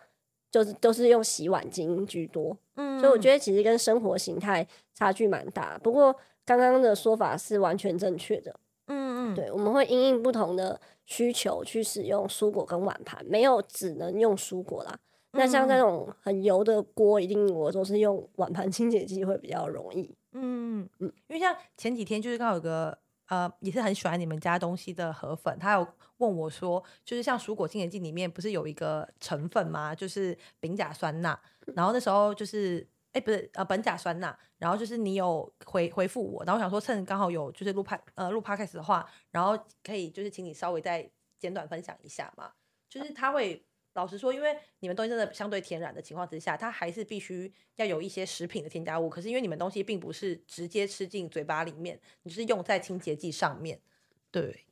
[0.51, 5.79] 就是都是用洗碗巾居多，嗯，所以我觉得其实跟生活形态差距蛮大。
[5.83, 8.55] 不过刚刚的说法是完全正确的，
[8.87, 14.99] 嗯嗯，对，我们会因应不同的需求去使用蔬果跟碗盘，没有只能用蔬果啦。
[15.33, 20.13] 那像那种很油的锅，一定我都是用碗盘清洁剂会比较容易。
[20.33, 22.97] 嗯嗯，因为像前几天就是刚好有个
[23.29, 25.87] 呃，也是很喜欢你们家东西的河粉，他有
[26.19, 29.95] 问我说，就是像蔬果清洁剂里面不是有一个成分吗？
[29.95, 31.39] 就是丙甲酸钠。
[31.75, 34.37] 然后那时候就是哎，不是呃，苯甲酸钠。
[34.59, 42.53] 然后就是你有回回复我，然后我想说趁刚好有就是录拍呃录 podcast 的话，然后可以就是请你稍微再简短分享一下嘛，
[42.89, 43.65] 就是他会。
[43.95, 49.09] 老实说，因为你们东西真的相对天然的情况之下，它还是必须要有一些食品的添加物。
[49.09, 53.81] 可是因为你们东西并不是直接吃进嘴巴里面，你是用在清洁剂上面。
[54.31, 54.65] 对，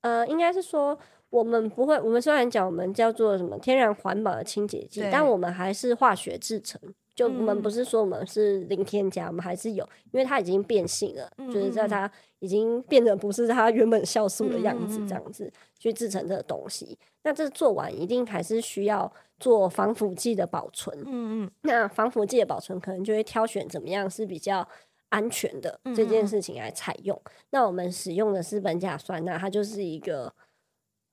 [0.00, 0.98] 呃，应该是说
[1.28, 6.80] 我们不会，我们虽然讲我们叫做什么天然环保的清洁剂，但我们还是化学制成。
[7.14, 16.98] 就我们不是说我们是零添加，嗯、我们还是有，因为它已经变性了，嗯、就是在它已经变得不是它原本酵素的样子，这样子、嗯、去制成这个东西。
[17.22, 20.98] 那这做完一定还是需要做防腐剂的保存。
[21.06, 21.50] 嗯嗯。
[21.62, 24.66] 那防腐剂的保存可能就会挑选怎么样是比较
[25.08, 27.16] 安全的这件事情来采用。
[27.24, 30.34] 嗯、那我们使用的是苯甲酸钠，它就是一个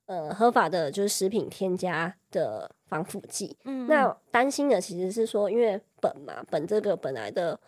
[0.06, 2.70] 呃合法的，就是食品添加的。
[2.92, 7.58] 防腐剂，嗯，那担心的其实是说，因为苯嘛，苯这个本来的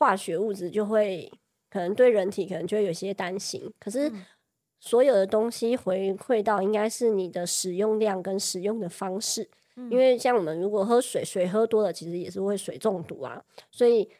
[0.00, 1.32] 化学物质就会
[1.70, 3.72] 可能对人体可能就会有些担心。
[3.78, 4.10] 可是
[4.80, 14.10] 所有的东西回馈到应该是你的使用量跟使用的方式，因为像我们如果喝水，水喝多了其实也是会水中毒啊，所以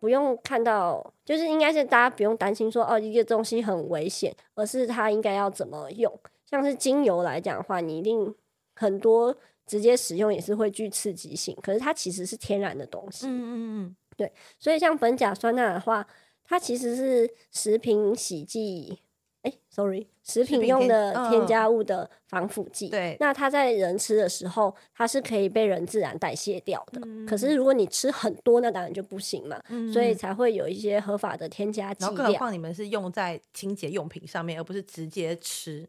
[0.00, 6.12] 不用看到，就是应该是大家不用担心说哦，一个东西很危险，而是它应该要怎么用。
[6.48, 8.34] 像是精油来讲的话，你一定
[8.74, 9.36] 很多。
[9.66, 13.26] 直接使用也是会具刺激性，可是它其实是天然的东西。
[13.26, 13.54] 嗯嗯
[13.86, 16.06] 嗯，对，所以像苯甲酸钠的话，
[16.44, 18.98] 它其实是食品洗剂，
[19.40, 22.90] 哎、欸，sorry，食品用的添加物的防腐剂。
[22.90, 27.00] 对、哦，那它在人吃的时候，它是可以被人自然代谢掉的。
[27.06, 29.58] 嗯、可是如果你吃很多，那当然就不行嘛。
[29.70, 32.04] 嗯、所以才会有一些合法的添加剂。
[32.04, 35.88] 然后更何况你们是用在清洁用品上面，而不是直接吃。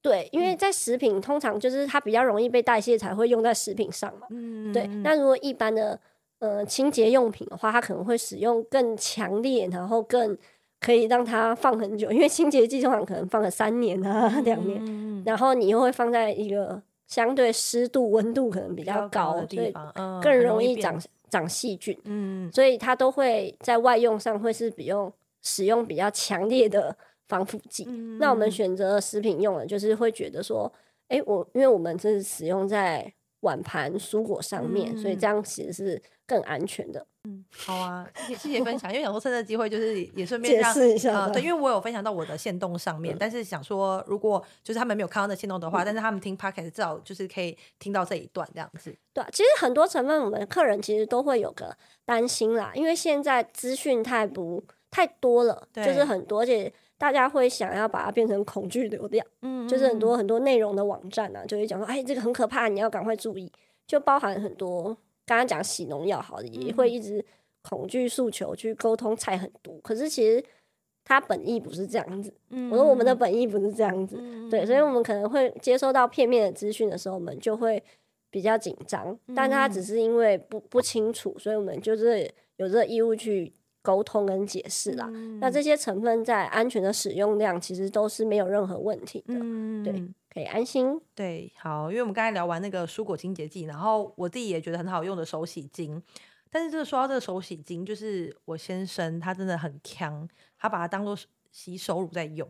[0.00, 4.28] 对，因为在食品通常就是它比较容易被代谢，才会用在食品上嘛。
[4.30, 4.86] 嗯，对。
[5.02, 5.98] 那如果一般的
[6.38, 10.38] 呃清洁用品的话，它可能会使用更强烈，然后更
[10.80, 20.96] 可以让它放很久，因为清洁剂通常可能放了三年啊、两年，嗯、然后你又会放在一个相对湿度、温度可能比较高，高的地方，嗯、更容易长
[21.28, 21.98] 长细菌。
[22.04, 26.96] 嗯，所以它都会在外用上会是比用使用比较强烈的。
[27.28, 30.72] 防腐剂，嗯、那我们选择食品用的，就是会觉得说，
[31.08, 37.06] 哎、欸，我因为我们这是使用在碗盘蔬果上面，嗯、所以这样其实是更安全的。
[37.24, 48.96] 嗯，好啊，谢谢分享，因为想说趁这机会就是也顺便解释一下、呃，对，因为我有分享到我的线动上面，嗯、但是想说如果就是他们没有看到那线动的话，嗯、但是他们听 podcast 至少就是可以听到这一段这样子。
[49.12, 56.72] 对，其实很多成分我们客人其实都会有个担心啦，因为现在资讯太不太多了，就是很多而且。
[56.98, 63.50] 大家会想要把它变成恐惧流量，嗯，嗯，就是很多很多内容的网站啊，就会讲说，哎，这个很可怕，你要赶快注意。
[63.86, 64.86] 就包含很多
[65.24, 67.24] 刚刚讲洗农药，好的，也会一直
[67.62, 70.44] 恐惧诉求去沟通菜很多，可是其实
[71.04, 72.34] 它本意不是这样子。
[72.50, 77.82] 嗯，我说我们的本意不是这样子，嗯、对，所以我们可能会接收到片面的资讯的时候，我们就会
[78.28, 79.16] 比较紧张。
[79.36, 83.52] 但它只是因为不不清楚，所以我们就是有这个义务去。
[83.82, 89.92] 沟通跟解释啦，嗯、那这些成分在安全的使用量其实都是没有任何问题的，嗯、对，
[90.28, 91.00] 可以安心。
[91.14, 96.02] 对，好，因为我们刚才聊完那个蔬果清洁剂，然后我自己也觉得很好用的手洗精，
[96.50, 101.16] 但是这个说到这个手洗精，就是我先生他真的很强，他把它当做
[101.50, 102.48] 洗手乳在用。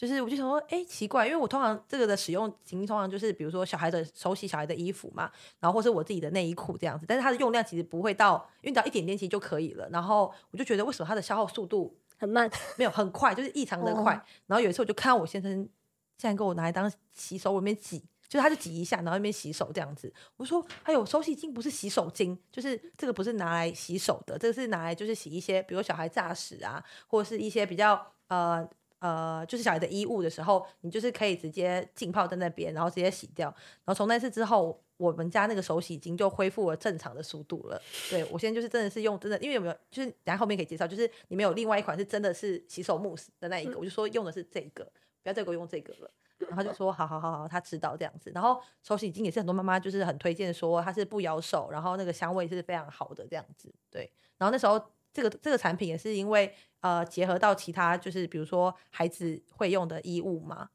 [0.00, 9.86] 就是我就想说，哎、欸，奇怪，因为我通常这个的使用情境通常就是，比如说小孩的手洗小孩的衣服嘛，然后或是我自己的内衣裤这样子，但是它的用量其实不会到，用到一点点其实就可以了。
[9.90, 12.50] 然后我就觉得为什么它的消耗速度很慢？
[12.78, 14.14] 没有很快，就是异常的快。
[14.14, 15.68] 哦、然后有一次我就看到我先生
[16.16, 20.10] 竟然给我拿来当洗手，我那边挤，就是他就挤一下，然后那边洗手这样子。
[20.38, 28.66] 我说，还有手洗巾不是洗手巾，就是这个不是拿来洗手的，这个是拿来就是洗一些，比如小孩炸屎啊，或者是一些比较呃。
[29.00, 33.48] 呃，就是小孩的衣物的时候，你就是可以直接浸泡在那边，然后直接洗掉。
[33.48, 37.80] 然后从那次之后，我们家那个手洗巾就恢复了正常的速度了。
[38.10, 44.84] 对，我现在就是真的是用真的，因为有没有就是等下后面可以介绍，就是你们有另外一款是真的是洗手慕斯的那一个，嗯、我就说用的是这个，
[45.22, 46.10] 不要再给我用这个了。
[46.36, 48.30] 然后他就说好好好好，他知道这样子。
[48.34, 53.72] 然后手洗巾也是很多妈妈就是很推荐说它是不咬手，然后那个香味是非常好的这样子。
[53.90, 54.78] 对，然后那时候。
[55.12, 60.68] 这个这个产品也是因为呃结合到其他就是比如说孩子会用的衣物嘛，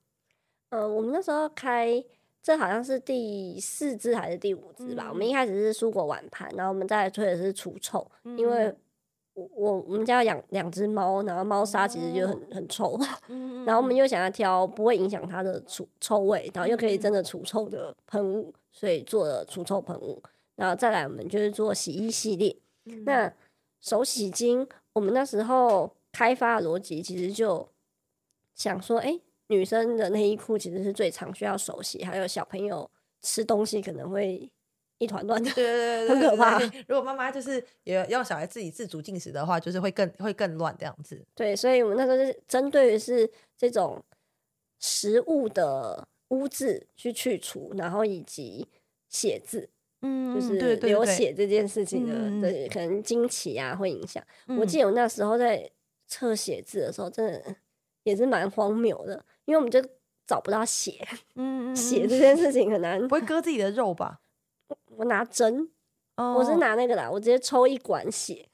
[0.70, 2.04] 呃，我们那时候开
[2.44, 5.06] 这好像是第四支还是第五支吧。
[5.06, 8.72] 嗯、我们一开始是蔬果碗盘，然后我们再来推的是除臭，嗯、因为
[9.34, 13.00] 我我我们家养两只猫，然后猫砂其实就很很臭，
[13.30, 20.22] 嗯、然后我们又想要挑不会影响它的除臭味，然后又可以真的除臭的喷雾，所以做了除臭喷雾。
[20.56, 22.56] 然后再来我们就是做洗衣系列，
[22.86, 23.34] 嗯、那。
[23.86, 27.70] 手洗巾，我们那时候开发的逻辑其实就
[28.56, 32.90] 想说，哎、欸，女生的内衣裤其实是最常需要手洗，还有小朋友
[33.22, 34.52] 吃东西可能会
[34.98, 36.60] 一团乱的，对对对，很可怕。
[36.88, 41.24] 如果妈妈就是也要小孩自己自主进食的话，就是会更会更乱这样子。
[41.36, 44.04] 对，所以我们那时候是针对于是这种
[44.80, 48.68] 食物的污渍去去除，然后以及
[49.10, 49.70] 写字，
[50.02, 54.24] 嗯，就是流血这件事情的，对，可能惊奇啊会影响。
[54.48, 55.70] 嗯、我记得我那时候在
[56.08, 57.56] 测写字的时候，真的
[58.04, 59.82] 也是蛮荒谬的，因为我们就
[60.28, 64.20] 找不到血，嗯，血这件事情很难，不会割自己的肉吧？
[64.68, 65.70] 我， 我拿针，
[66.18, 68.48] 哦、我是拿那个啦，我直接抽一管血，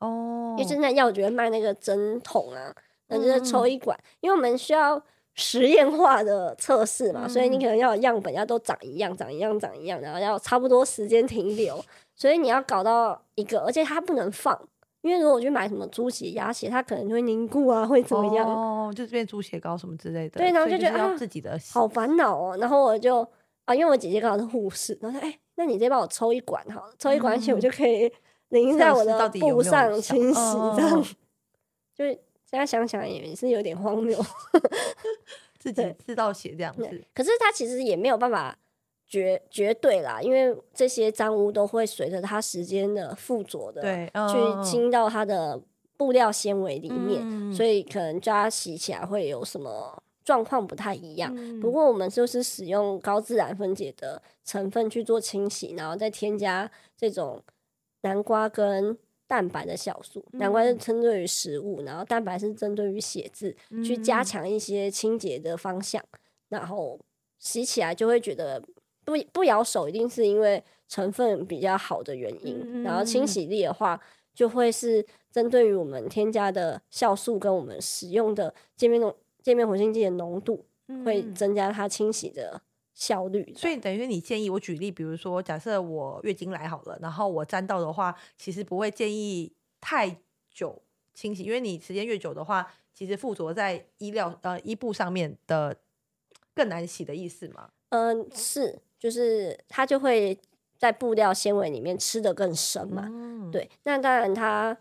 [0.00, 2.74] 哦，因为现在药局卖那个针筒啊，
[3.08, 5.04] 那就是抽一管，嗯、因为我们需要。
[5.36, 11.78] 实验化的测试嘛，所以你可能要样本要都长一样，长一样，长一样，然后要差不多时间停留，
[12.14, 14.58] 所以你要搞到一个，而且它不能放，
[15.02, 18.48] 因为如果我去买什么猪血、鸭血，它可能就会凝固啊，会怎么样？
[18.48, 20.38] 哦，就是变猪血糕什么之类的。
[20.38, 22.56] 对，然后就觉得要自己的、啊、好烦恼哦。
[22.58, 23.20] 然后我就
[23.66, 28.10] 啊，因为我姐姐刚好是护士，然后说：“哎、欸，那你直接帮我抽一管好了，抽一管血，我就可以
[28.48, 31.04] 淋在我的布上清洗，这样。”
[31.94, 32.18] 就是。
[32.48, 34.16] 现在想想也是有点荒谬
[35.58, 37.04] 自己自倒血这样子。
[37.12, 38.56] 可是它其实也没有办法
[39.04, 45.60] 绝绝对啦，因为这些脏污都会随着它时间的附着的，对，去侵到它的
[45.96, 51.34] 布料纤维里面，嗯、所以可能叫它洗起来会有什么状况不太一样。
[51.36, 57.42] 嗯、不过我们就是使用高自然分解的成分去做清洗，然后再添加这种
[58.02, 58.96] 南瓜跟。
[59.26, 66.02] 蛋白的酵素，难怪是针对于食物，嗯、然后蛋白是针对于写字，嗯、去加强一些清洁的方向，
[66.48, 66.98] 然后
[67.38, 68.62] 洗起来就会觉得
[69.04, 72.60] 不不咬手，一定是因为成分比较好的原因。
[72.64, 74.00] 嗯、然后清洗力的话，
[74.34, 80.64] 就会是针对于我们添加的酵素跟我们使用的界面浓界面活性剂的浓度，
[81.04, 82.60] 会增加它清洗的。
[82.96, 90.16] 效率，所以等于你建议我举例，比如说假设我月经来好了，然后我沾到的话，其实不会建议太
[90.50, 90.80] 久
[91.12, 95.76] 清洗，因为你时间越久的话，其实附着在衣料呃衣布上面的
[96.54, 97.68] 更难洗的意思嘛？
[97.90, 100.38] 嗯，是，就是它就会
[100.78, 103.04] 在布料纤维里面吃得更深嘛。
[103.06, 104.74] 嗯、对，那当然它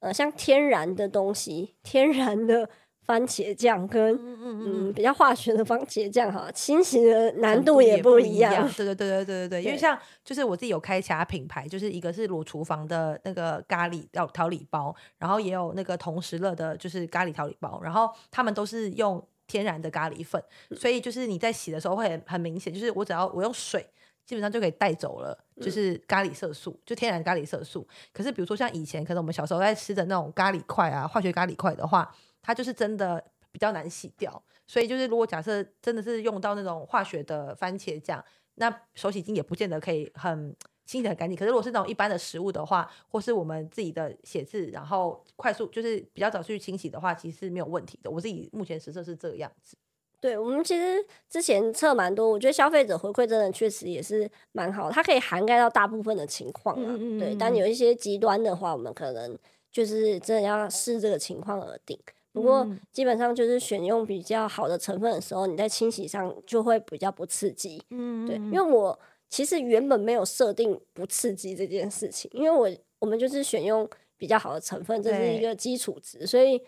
[0.00, 2.68] 呃像天然的东西，天然的。
[3.10, 8.70] 番茄酱跟嗯，嗯，嗯比较化学的番茄酱哈，清洗的难度也不一样。
[8.76, 20.40] 对对对对对对对，因为像就是我自己有开其他品牌，就是一个是裸厨房的那个咖喱调调理包，然后也有那个同时乐的，就是咖喱调理包，然后他们都是用天然的咖喱粉，
[20.76, 23.84] 所以就是你在洗的时候会很很明显，就是我只要我用水。
[24.26, 27.84] 基本上就可以带走了，就是咖喱色素，就天然咖喱色素。
[28.12, 32.08] 可是比如说像以前，可能我们小时候在吃的那种咖喱块啊，化学咖喱块的话，
[32.42, 34.42] 它就是真的比较难洗掉。
[34.66, 38.24] 所以就是如果假设真的是用到那种化学的番茄酱，
[38.54, 40.54] 那手洗巾也不见得可以很
[40.86, 41.36] 清洗很干净。
[41.36, 48.10] 可是如果是那种一般的食物的话，或是我们自己的写字，然后快速就是比较早去清洗的话，其实是没有问题的。
[48.10, 49.76] 我自己目前实测是这个样子。
[50.20, 56.84] 对，我们其实之前测蛮多，我觉得消费者回馈真的确实也是蛮好，它可以涵盖到大部分的情况啊。
[56.86, 59.36] 嗯嗯嗯，对，但有一些极端的话，我们可能
[59.72, 61.98] 就是真的要视这个情况而定。
[62.32, 67.82] 不过基本上就是选用比较好的成分的时候，你在清洗上就会比较不刺激。
[67.90, 72.68] 嗯，对，因为我其实原本没有设定不刺激这件事情，因为我
[73.00, 76.62] 我们就是选用比较好的成分，这是一个基础值，所以。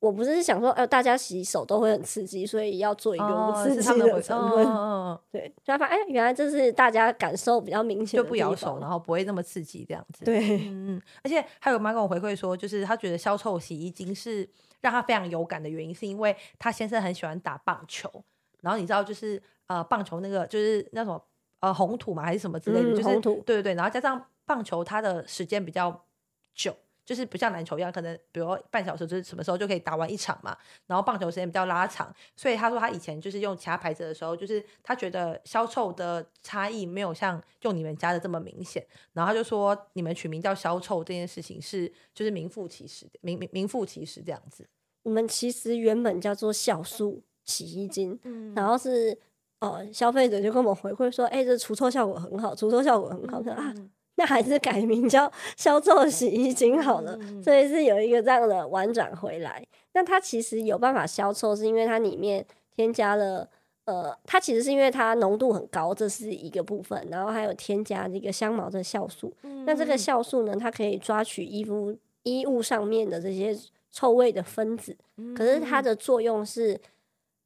[0.00, 4.64] 我不是想说，呃，大家洗手都会很刺激，所以要做一个不刺激的成分。
[4.64, 10.24] 哦、对，就发现，哎，原来这是大家感受比较明显，就不咬手，然后不会那么刺激这样子。
[10.24, 14.48] 对，嗯，而且还有妈跟我回馈说，就是她觉得消臭洗衣精是
[14.80, 18.24] 让他非常有感的原因，是因为他先生很喜欢打棒球，
[18.60, 21.20] 然后你知道，就是呃，棒球那个就是那种
[21.60, 23.34] 呃红土嘛，还是什么之类的，嗯、就是红土。
[23.46, 26.06] 对对对，然后加上棒球，它的时间比较
[26.54, 26.74] 久。
[27.08, 30.54] 就是不像篮球一样，可能比如半小时就是什么时候就可以打完一场嘛。
[30.86, 38.86] 然后棒球时间比较拉长，所以他说他以前就是用其他牌子的时候，就是他觉得消臭的差异没有像用你们家的这么明显。
[39.14, 44.68] 然后他就说你们取名叫消臭这件事情是就是名副其实的，名名名副其实这样子。
[45.02, 49.18] 我们其实原本叫做酵素洗衣精，嗯、然后是
[49.60, 53.72] 呃消费者就跟我们回馈说，哎、欸，这除臭效果很好，除臭效果很好，说啊。
[54.18, 59.64] 那还是改名叫消臭洗衣精好了，嗯、所以是有一个这样的婉转回来。
[59.92, 62.44] 那它其实有办法消臭，是因为它里面
[62.74, 63.48] 添加了
[63.84, 69.32] 呃，它其实是因为它浓度很高，这是一个部分，然后还有添加这个香茅的酵素。
[69.44, 73.56] 嗯、那这个酵素呢，它可以抓取衣服衣物上面的这些
[73.92, 76.80] 臭味的分子，嗯、可是它的作用是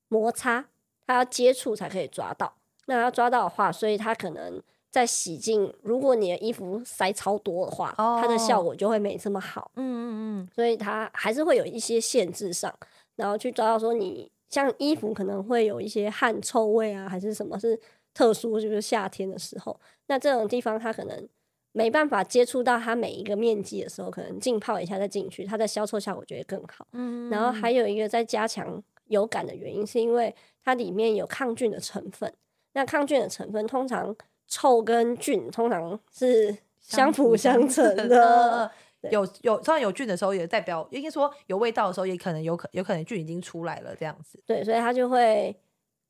[0.09, 0.65] 摩擦，
[1.07, 2.55] 它要接触才可以抓到。
[2.87, 4.63] 那要抓到的话，所以它可能。
[4.93, 8.21] 在洗净，如果你的衣服塞超多的话，oh.
[8.21, 9.71] 它的效果就会没这么好。
[9.77, 10.13] 嗯嗯
[10.43, 12.73] 嗯，所以它还是会有一些限制上，
[13.17, 17.81] 然后去抓到说你像衣服可能会有一些汗臭味啊，还是什么是
[18.13, 21.27] 特殊，就是夏天的时候，那这种地方它可能
[21.73, 26.87] 没办法接触到它每一个面积的时候，可能浸泡一下再进去，它的消臭效果就会更好。
[26.93, 32.31] 嗯，然后还有一个在加强有感的原因，是因为它里面有抗菌的成分。
[32.75, 34.15] 那抗菌的成分通常
[34.53, 38.71] 臭跟菌通常是相辅相成的。
[39.11, 44.41] 有有，通常有菌的时候，也代表应该说有味道的时候，也可能有可有可能菌已经出来了这样子。
[44.47, 45.59] 对，所以它就会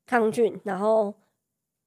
[0.05, 1.15] 抗菌，然后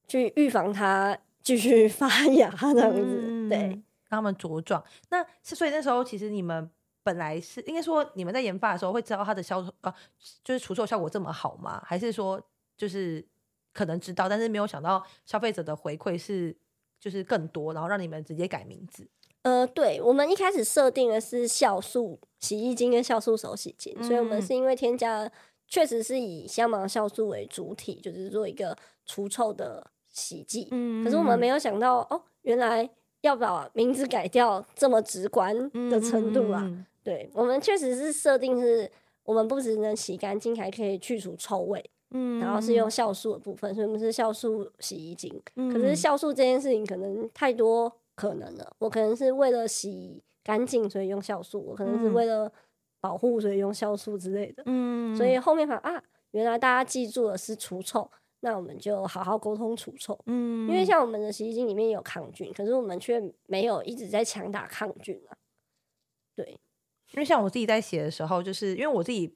[0.07, 3.01] 去预防它继续 发芽这样子。
[3.03, 3.59] 嗯、对，
[4.07, 4.81] 让他们茁壮。
[5.09, 6.71] 那是所以那时候其实你们
[7.03, 9.93] 本来是应该说你们在研发的时候会知道它的销售啊，
[10.43, 11.83] 就是除臭效果这么好吗？
[11.85, 12.41] 还是说
[12.75, 13.23] 就是
[13.75, 16.55] 可能知道，但是没有想到消费者的回馈是
[16.97, 19.05] 就是更多，然后让你们直接改名字？
[19.41, 25.29] 呃，对，我们一开始设定的是酵素洗衣精跟酵素手洗精，嗯、所以我们是因为添加
[25.67, 30.69] 确实是以香芒酵素为主体，就是做一个除臭的洗剂。
[30.71, 32.89] 嗯，可是我们没有想到哦，原来
[33.21, 35.53] 要把名字改掉这么直观
[35.91, 36.63] 的程度啊！
[36.63, 38.89] 嗯、对，我们确实是设定是
[39.23, 41.83] 我们不只能洗干净，还可以去除臭味。
[42.15, 45.41] 嗯，然后是用酵素的部分，所以我们是酵素洗衣精。
[45.55, 47.91] 嗯、可是酵素这件事情可能太多。
[48.17, 52.49] 可能了，我可能是为了洗干净，所以用酵素；我可能是为了
[53.01, 54.63] 保护，所以用酵素之类的。
[54.67, 56.01] 嗯，所以后面发现啊，
[56.31, 58.09] 原来大家记住的是除臭，
[58.39, 60.17] 那我们就好好沟通除臭。
[60.27, 65.35] 嗯，因为像我们的洗衣精里面有抗菌，可是我们却没有一直在强打抗菌啊。
[66.33, 66.57] 对，
[67.11, 69.35] 因为像我自己在写的时候，就是因为我自己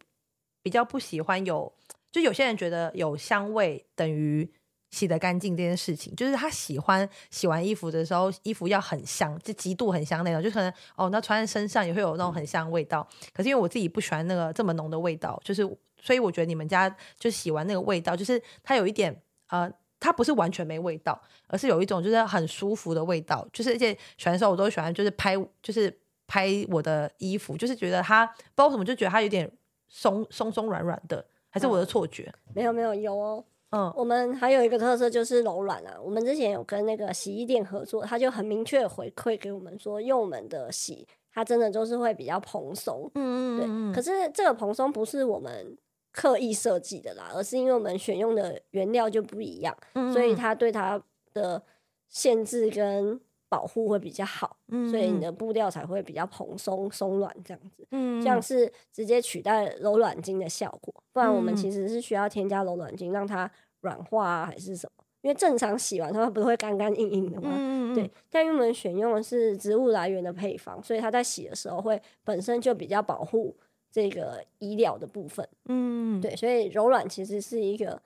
[0.61, 1.69] 比较不喜欢有，
[2.11, 4.51] 就有些人觉得有香味等于。
[4.91, 13.07] 洗得干净这件事情，就是他喜欢洗完衣服的时候，衣服要很香，就极度很香那种，就可能哦，那穿在身上也会有那种很香的味道。
[13.31, 15.61] 可是因为我自己不喜欢那个这么浓的味道，就是
[16.01, 16.89] 所以我觉得你们家
[17.19, 19.15] 就洗完那个味道，就是它有一点
[19.49, 23.47] 呃，它不是完全没味道，而是有一种就是很舒服的味道。
[23.53, 25.95] 就是而且洗完的时候我都喜欢就是拍就是
[26.25, 29.51] 拍我的衣服，就是觉得它不知道为什么就觉得它有点
[29.87, 32.31] 松松松软软的，还是我的错觉？
[32.47, 33.43] 嗯、没有没有有哦。
[33.71, 35.95] 嗯，我们还有一个特色就是柔软啊。
[36.03, 43.09] 我们之前有跟那个洗衣店合作，他就很明确回馈给我们说，用我们的洗，它真的就是会比较蓬松。
[43.13, 43.93] 嗯嗯嗯。
[43.93, 45.77] 对，可是这个蓬松不是我们
[46.11, 50.99] 刻意设计的啦，而是因为我们选用的原料就不一样，嗯嗯，所以它对它
[51.33, 51.61] 的
[52.07, 54.55] 限制跟保护会比较好，
[54.89, 57.85] 所以你的布料才会比较蓬松松软这样子。
[57.89, 60.93] 嗯，嗯，像是直接取代柔软巾的效果。
[61.11, 63.49] 不然我们其实是需要添加柔软巾让它
[63.81, 65.03] 软化啊，还是什么？
[65.21, 67.49] 因为正常洗完它不是会干干硬硬的嘛？
[67.53, 68.09] 嗯嗯对。
[68.29, 73.53] 但因为我们选用的是植物来源的配方，所以它在洗的时候会本身就比较保护
[73.91, 75.45] 这个医疗的部分。
[75.65, 76.35] 嗯，对。
[76.35, 78.01] 所以柔软其实是一个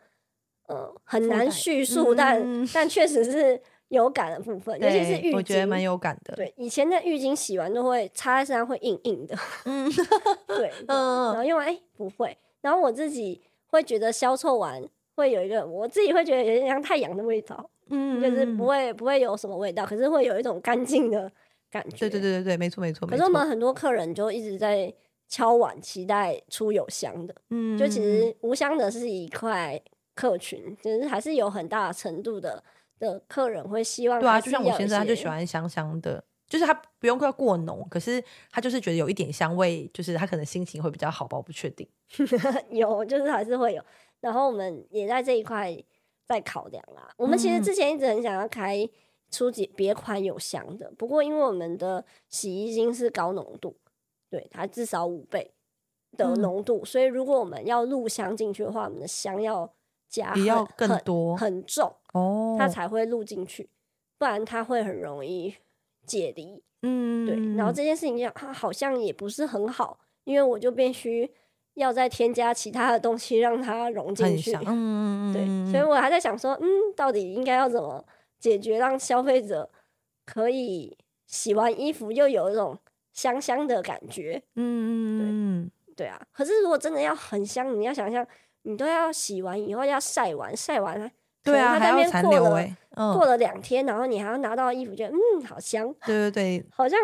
[0.68, 3.62] 呃很难叙述，但但确实是
[3.94, 6.36] 有感的部分，尤其是浴巾，我觉得蛮有感的。
[6.36, 9.38] 对，以前的浴巾洗完都会擦在身上会硬硬的。
[9.66, 9.88] 嗯，
[10.48, 10.72] 对。
[10.88, 12.36] 嗯，然后用完哎不会。
[12.62, 14.84] 然后我自己会觉得消臭完
[15.16, 21.32] 会有一个，我自己会觉得有点像太阳的味道，嗯，就是不会不会有什么味道，可是会有一种干净的
[21.70, 21.98] 感觉。
[21.98, 23.08] 对对对对对，没错没错。
[23.08, 24.92] 可是我们很多客人就一直在
[25.28, 29.80] 敲碗期待出有香的，嗯，就其实无香的是一块
[30.16, 32.64] 客群，其实还是有很大程度的
[33.04, 34.20] 的客人会希望。
[34.20, 36.24] 对啊，就像我先生他就喜欢香香的。
[36.46, 41.88] 就是他不用过过浓，可是他就是觉得有一点香味，就是他可能心情会比较好吧，我不确定。
[42.70, 43.84] 有，就是还是会有。
[44.20, 45.76] 然后我们也在这一块
[46.28, 47.12] 在考量啦。
[47.18, 48.88] 我们其实之前一直很想要开
[49.32, 53.76] 出几别款有香的，不过因为我们的洗衣精是高浓度，
[54.30, 55.56] 对，它至少五倍
[56.16, 59.74] 的浓度，嗯、所以如果我们要入香进去的话，我们的香要
[60.14, 63.70] 加也要更多很，很重哦，它才会录进去，
[64.18, 65.56] 不然它会很容易。
[66.06, 71.32] 解离，嗯，对，然后这件事情讲，它好像也不是很好，因为我就必须
[71.76, 78.04] 要再添加其他的东西让它融进去，嗯， 对，所以我还在想说，嗯，到底应该要怎么
[78.38, 79.72] 解决，让消费者
[80.26, 82.78] 可以洗完衣服又有一种
[83.14, 88.28] 香香的感觉，嗯，对，对啊，可是如果真的要很香，你要想象，
[88.64, 91.10] 你都要洗完以后要晒完，晒完了。
[91.44, 95.94] 对啊，还要残留哎，过了两天，然后你还要拿到衣服，觉得嗯，好香。
[96.06, 96.98] 对对对，好像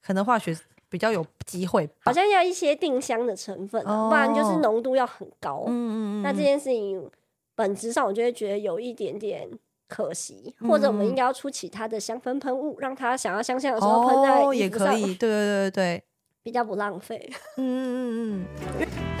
[0.00, 0.56] 可能化学
[0.88, 5.64] 比较有机会，好像要一些定香的成分，不然就是浓度要很高。
[5.66, 7.10] 嗯嗯，那这件事情
[7.56, 9.48] 本质上，我就会觉得有一点点
[9.88, 15.14] 可惜，或者我们应该要出其他的香氛喷雾，让他想要香香的时候喷在衣服上，也可以。
[15.16, 16.04] 对对对对对，
[16.44, 17.28] 比较不浪费。
[17.56, 18.46] 嗯嗯嗯
[18.78, 19.19] 嗯。